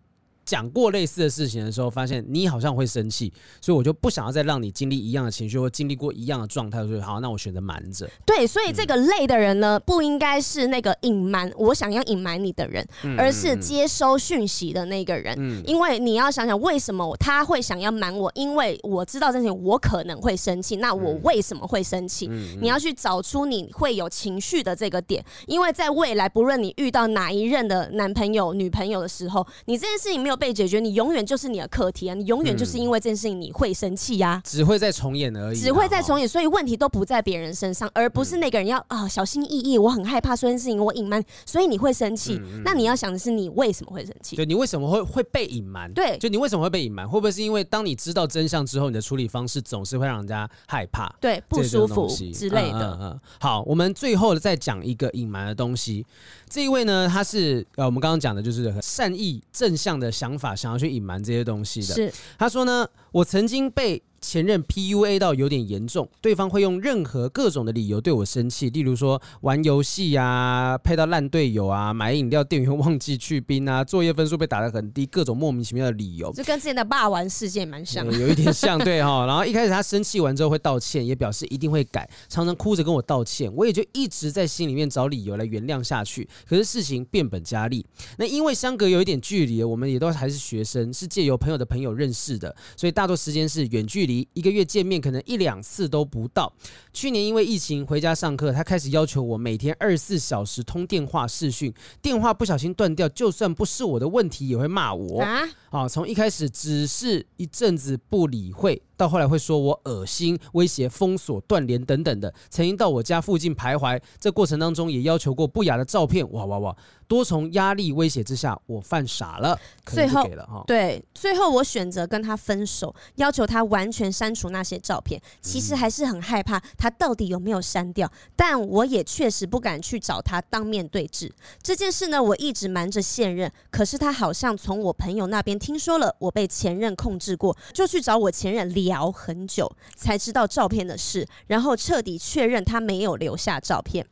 [0.50, 3.32] 讲过类似的事情的时候，发现你好像会生气，
[3.62, 8.10] 所以我就不想要再让你经历一样的情绪或经历过一样的状态，所以好，那我选择瞒着。
[8.26, 12.84] 对，所以这个累的人呢，不应该是那个隐瞒我想要隐瞒你的人，
[13.16, 15.36] 而是接收讯息的那个人。
[15.38, 22.28] 嗯，因为你要想想为什么他会想要瞒我，因为我知道这件事情我可能会生气，那我为什么会生气？
[22.60, 32.16] 你要去找出你会有情绪的这个点，因为在未来不论你遇到哪一任的男朋友、女朋友的时候，你这件事情没有被解决，你永远就是你的课题啊！
[32.16, 42.40] 你永远就是因为这件事情你会生气呀，只会再重演而已，只会再重演，所以问题都不在别人身上，而不是那个人要啊小心翼翼，我很害怕说这件事情我隐瞒，所以你会生气。
[42.64, 44.38] 那你要想的是你为什么会生气？
[44.38, 45.94] 对，你为什么会会被隐瞒？
[45.94, 47.08] 对，就你为什么会被隐瞒？
[47.08, 52.98] 会不会是因为当你知道真相之后，你的处理方式总是会让人家害怕、对不舒服之类的？
[53.00, 53.20] 嗯嗯。
[53.40, 56.06] 好，我们最后再讲一个隐瞒的东西。
[56.50, 61.94] 这一位呢，他是呃，我们刚刚讲的就是善意正向的想法，想要去隐瞒这些东西的。
[61.94, 64.04] 是，他说呢，我曾经被。
[64.22, 79.26] 前任 PUA 到有点严重，对方会用任何各种的理由对我生气，例如说玩游戏啊，配到烂队友啊，买饮料店员忘记去冰啊，作业分数被打得很低，各种莫名其妙的理由，就跟之前的霸王事件蛮像，有一点像，对哈。
[79.26, 86.28] 然后一开始他生气完之后会道歉，也表示一定会改，常常哭着跟我道歉，我也就一直在心里面找理由来原谅下去。
[86.46, 87.86] 可是事情变本加厉，
[88.18, 94.28] 那因为相隔有一点距离，我们也都还是学生，是借由朋友的朋友认识的，所以大多时间是远距离。
[94.34, 96.52] 一个月见面可能一两次都不到。
[96.92, 105.22] 去年因为疫情回家上课，他开始要求我每天二十四小时通电话视讯，电话不小心断掉，就算不是我的问题，也会骂我。
[105.70, 113.98] 啊，从一开始只是一阵子不理会，到后来会说我恶心、威胁、封锁、断联等等的，曾经到我家附近徘徊。
[114.20, 116.30] 这过程当中也要求过不雅的照片。
[116.34, 116.76] 哇哇哇！
[117.08, 120.64] 多重压力威胁之下，我犯傻了，最后给了哈。
[120.68, 125.20] 对，最后我选择跟他分手，要求他完全删除那些照片。
[125.42, 131.34] 其实还是很害怕他到底有没有删掉，但我也确实不敢去找他当面对质。
[131.64, 135.58] 这件事呢，我一直瞒着现任，可是他好像从我朋友那边。
[135.58, 144.04] 听说了我被前任控制过，就去找我前任聊很久，才知道照片的事，然后彻底确认他没有留下照片，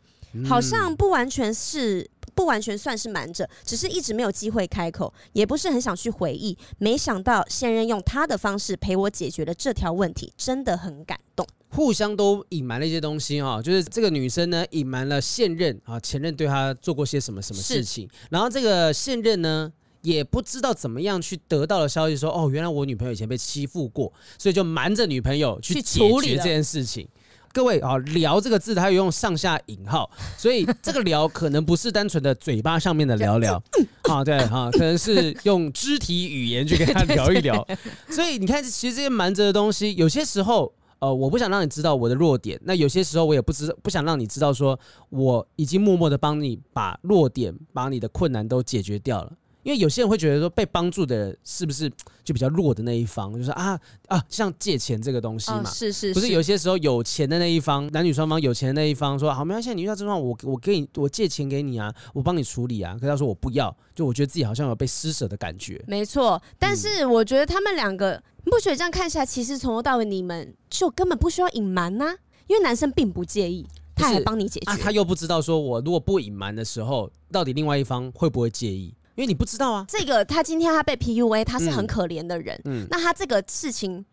[0.46, 6.56] 好像不完全是不完全算是瞒着，只是一直没有机会开口，也不是很想去回忆。
[6.78, 11.44] 没想到现任用他的方式陪我解决了这条问题，真的很感动。
[11.70, 19.74] 互相都隐瞒了一些东西啊，就是这个女生呢隐瞒了现任啊前任对她做过些什么什么事情，然后这个现任呢。
[20.02, 27.08] 也不知道怎么样去得到的消息说，哦，原来我女朋友以前被欺负过，所以就瞒着女朋友去解决这件事情。
[27.54, 33.56] 各位啊，聊这个字，它有用上下引号，所以 这个聊可能不是单纯的嘴巴上面的聊聊
[34.04, 37.66] 啊， 对啊，可能是用肢体语言去跟他聊一聊。
[38.10, 44.80] 所以你看，其实这些瞒着的东西，有些时候，呃，我不想让你知道我的弱点，那有些时候我也不知不想让你知道，说
[45.10, 49.32] 我已经默默的帮你把弱点、把你的困难都解决掉了。
[49.68, 51.92] 因为有些人会觉得说，被帮助的是不是
[52.24, 53.34] 就比较弱的那一方？
[53.38, 62.94] 就是啊啊，像借钱这个东西嘛，哦、是是是，不是有些时候有钱的那一方，男女双方有钱的那一方说好，没关系，你遇到这种我我给你我借钱给你啊，我帮你处理啊。
[62.94, 65.84] 可是他说我不要，就我觉得自己好像有被施舍的感觉。
[65.86, 72.16] 没错，但是我觉得他们两个，你不觉得这样看起来，其实从头到尾你们就根本不需要隐瞒呐？
[72.48, 78.94] 因为男生并不介意，他还帮你解决啊，他又不知道说我如果不隐瞒的时候，到底另外一方会不会介意？
[79.18, 82.56] 因为你不知道啊，这个他今天他被 PUA，他是很可怜的人。
[82.66, 84.06] 嗯，嗯，那他这个事情，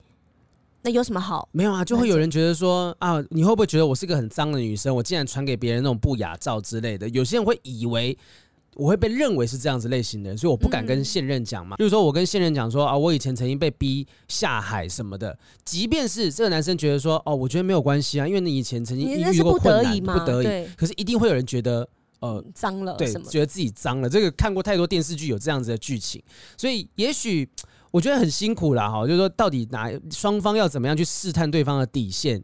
[0.81, 1.47] 那有什么好？
[1.53, 4.97] 没有啊，就会有人觉得说啊，你会不会觉得我是个很脏的女生？
[4.97, 7.07] 我竟然传给别人那种不雅照之类的？
[7.11, 8.17] 有些人会以为
[8.77, 11.77] 我会被认为是这样子类型的人，所以我不敢跟现任讲嘛。
[11.77, 21.87] 就是说我跟现任讲说啊，我以前曾经被逼下海什么的，即便是这个男生觉得说哦，我觉得没有关系啊，因为你以前曾经遇过困难，不得已，可是一定会有人觉得。
[22.21, 24.09] 呃，脏了，对，觉得自己脏了。
[24.09, 26.23] 这个看过太多电视剧有这样子的剧情，
[26.57, 27.49] 所以也许
[27.91, 28.91] 我觉得很辛苦啦。
[28.91, 29.07] 哈。
[29.07, 32.43] 就是说，到底哪双方要怎么样去试探对方的底线？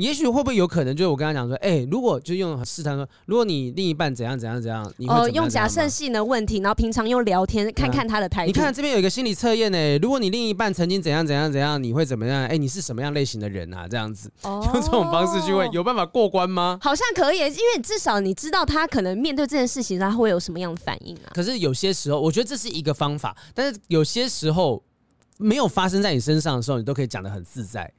[0.00, 8.46] 也许会不会有可能，就是我跟他讲说，哎、欸，如果就用试探说，如果你另一半怎样怎样怎样，你会用假设性的问题，然后平常用聊天看看他的态度。
[8.46, 12.42] 你看这边有一个心理测验呢，如果你另一半曾经怎样怎样怎样，你会怎么样？
[12.44, 13.86] 哎、欸，你是什么样类型的人啊？
[13.86, 16.78] 这样子，哦、 用这种方式去问，有办法过关吗？
[16.80, 21.28] 好像可以，因为至少你知道他可能面对这件事情，他会有什么样的反应啊？
[21.34, 24.82] 可是有些时候，我觉得这是一个方法，但是有些时候
[25.36, 27.92] 没有发生在你身上的时候，你都可以讲的很自在。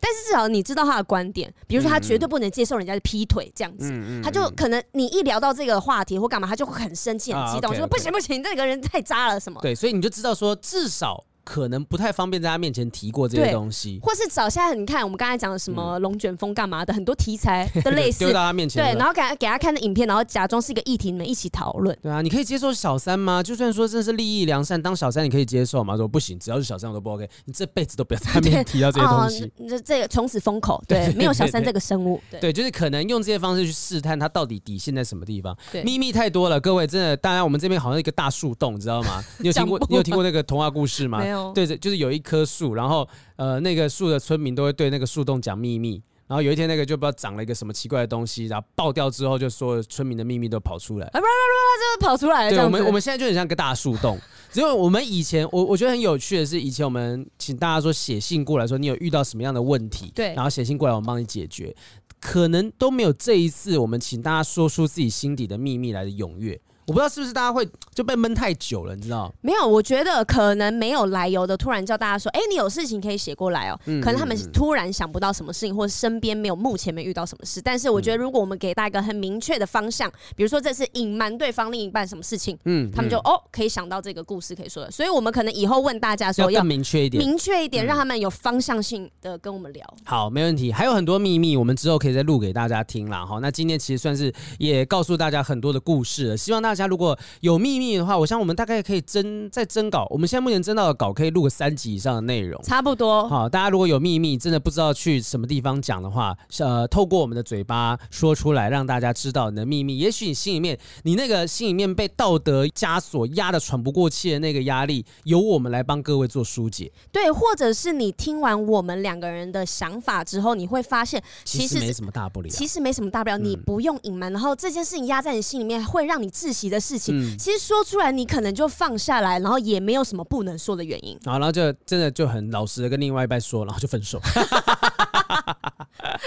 [0.00, 7.78] 但是至少你知道他的观点，比如说他绝对不能接受人家的劈腿这样子，嗯、他就可能你一聊到这个话题或干嘛，他就会很生气、很激动，啊、okay, okay.
[7.78, 9.60] 说不行不行，这个人太渣了什么。
[9.60, 11.22] 对，所以你就知道说至少。
[11.50, 21.98] 可能不太方便在他面前提过这些东西，或是找现在你看我们刚才讲的什么龙卷风干嘛的、嗯、很多题材的类似丢到他面前，对，然后给他给他看的影片，然后假装是一个议题，你们一起讨论。
[22.00, 23.42] 对啊，你可以接受小三吗？
[23.42, 25.96] 就算说这是利益良善，当小三你可以接受吗？
[25.96, 29.52] 说不行，只要是小三我都不 OK，你这辈子都不要在他面前提到这些东西。
[29.68, 32.20] 这、哦、这个从此封口，对，没有小三这个生物。
[32.30, 35.56] 对，对，就是可能用这些方式去试探他到底底线在什么地方。
[35.72, 39.20] 对，秘密太多了，各位真的，当然我们这边好像一个大树洞，你知道吗？
[39.38, 41.18] 你有听过你有听过那个童话故事吗？
[41.18, 41.39] 没有。
[41.54, 42.10] 对着，就是有。
[42.10, 46.02] 一棵树，然后呃，那个树的村民都会对那个树洞讲秘密。
[46.26, 52.50] 然后有一天，那个就不知道长了一个什么奇怪的东西，然后爆掉之后，就所有村民的秘密都跑出来，啊，不不不，就跑出来了。
[52.50, 54.18] 对，我们我们现在就很像个大树洞。
[54.50, 61.72] 只有我们以前，我我觉得很有趣的是，以前我们请大家说写信过来说，你有遇到什么样的问题，对，然后写信过来，我们帮你解决，
[62.20, 66.60] 可能都没有这一次我们请大家说出自己心底的秘密来的踊跃。
[66.90, 67.64] 我不知道是不是大家会
[67.94, 69.32] 就被闷太久了，你知道？
[69.42, 73.78] 没有，我觉得可能没有来由的突然叫大家说：“哎、欸，你有事情可以写过来哦。
[73.86, 77.62] 嗯”可能他们突然想不到什么事情，或者身边没有目前没遇到什么事。
[77.62, 84.90] 但是我觉得，如果我们给大家一个很明确的方向，比如说这是隐瞒对方另一半什么事情，嗯，他们就哦可以想到这个故事可以说的。
[84.90, 89.94] 所以我们可能以后问大家说要更明确一点，明确一点，让他们有方向性的跟我们聊。
[90.02, 90.72] 好，没问题。
[90.72, 93.24] 还有很多秘密，我们之后可以再录给大家听啦。
[93.24, 96.36] 哈，那今天其实算是也告诉大家很多的故事了。
[96.36, 100.06] 希望大家如果有秘密的话，我想我们大概可以征再征稿。
[100.10, 103.28] 我们现在目前征到的稿可以录个三集以上的内容，差不多。
[103.28, 109.98] 好，大家如果有秘密，真的不知道去什么地方讲的话，呃，透过我们的嘴巴说出来，让大家知道你的秘密。
[109.98, 116.90] 也许你心里面，你那个心里面被道德枷锁压得喘不过气的那个压力，由我们来帮各位做疏解。
[117.12, 124.32] 对，或者是你听完我们两个人的想法之后，你会发现其实没什么大不了，其实没什么大不了，你不用隐瞒。
[124.32, 127.16] 然后这件事情压在你心里面，会让你窒息的事情。
[127.16, 131.18] 嗯其实说出来，你可能就放下来，然后也没有什么不能说的原因。
[131.24, 134.20] 然后就真的就很老实的跟另外一半说，然后就分手。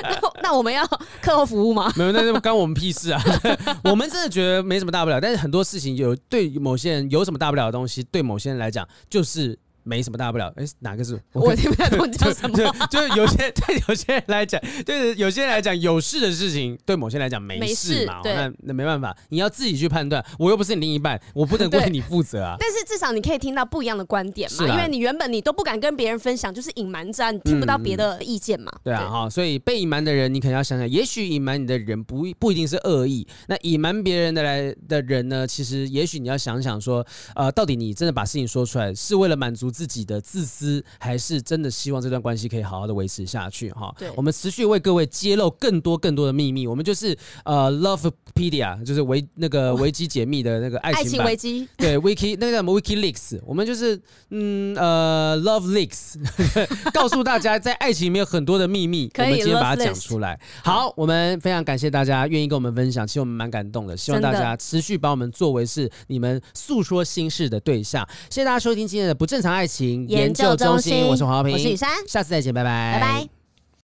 [0.02, 0.86] 那那我们要
[1.22, 1.92] 课后服务吗？
[1.96, 3.22] 没有，那就关我们屁事啊！
[3.84, 9.58] 我们真的觉得没什么大不了，但是很多事情有对某些人有什么大不了的东西，对某些人来讲就是。
[9.84, 11.20] 没什么大不了，哎，哪个是？
[11.34, 12.58] 我听不懂你讲什么。
[12.90, 18.22] 就是有些 对有些人来讲，对有些人来讲有事的事情，对某些人来讲没事嘛。
[18.24, 20.24] 那那没办法，你要自己去判断。
[20.40, 22.56] 我又不是你另一半，我不能为你负责啊。
[22.60, 28.72] 但是至少你可以听到不一样的观点嘛，因为你原本你都不敢跟别人分享，就是隐瞒着，啊你听不到别的意见嘛。
[28.84, 33.26] 对啊，哈，所以被隐瞒的人，你可能要想想，也许隐瞒你的人不不一定是恶意。
[33.48, 37.06] 那隐瞒别人的来的人呢，其实也许你要想想说，
[37.36, 40.44] 呃，到底你真的把事情说出来，是为了满足自己的自。
[40.54, 43.96] 私还是真的希望这段关系可以好好的维持下去哈？
[43.98, 46.68] 对，我们持续为各位揭露更多更多的秘密。
[46.68, 54.00] 我们就是呃，Lovepedia，就是维那个维基解密的那个爱情维基，对，Wiki 那个什么 WikiLeaks，我们就是
[54.30, 56.18] 嗯呃，Love Leaks，
[56.94, 60.40] 告诉大家在爱情里面有很多的秘密，我们今天把它讲出来。
[60.64, 63.98] 好，我们非常感谢大家愿意跟我们分享，其实我们蛮感动的。
[63.98, 68.08] 希望大家持续把我们作为是你们诉说心事的对象。
[68.30, 73.43] 谢谢大家收听今天的不正常爱情研究中心，我是黄浩平，我是雨珊，下次再见，拜拜，拜拜。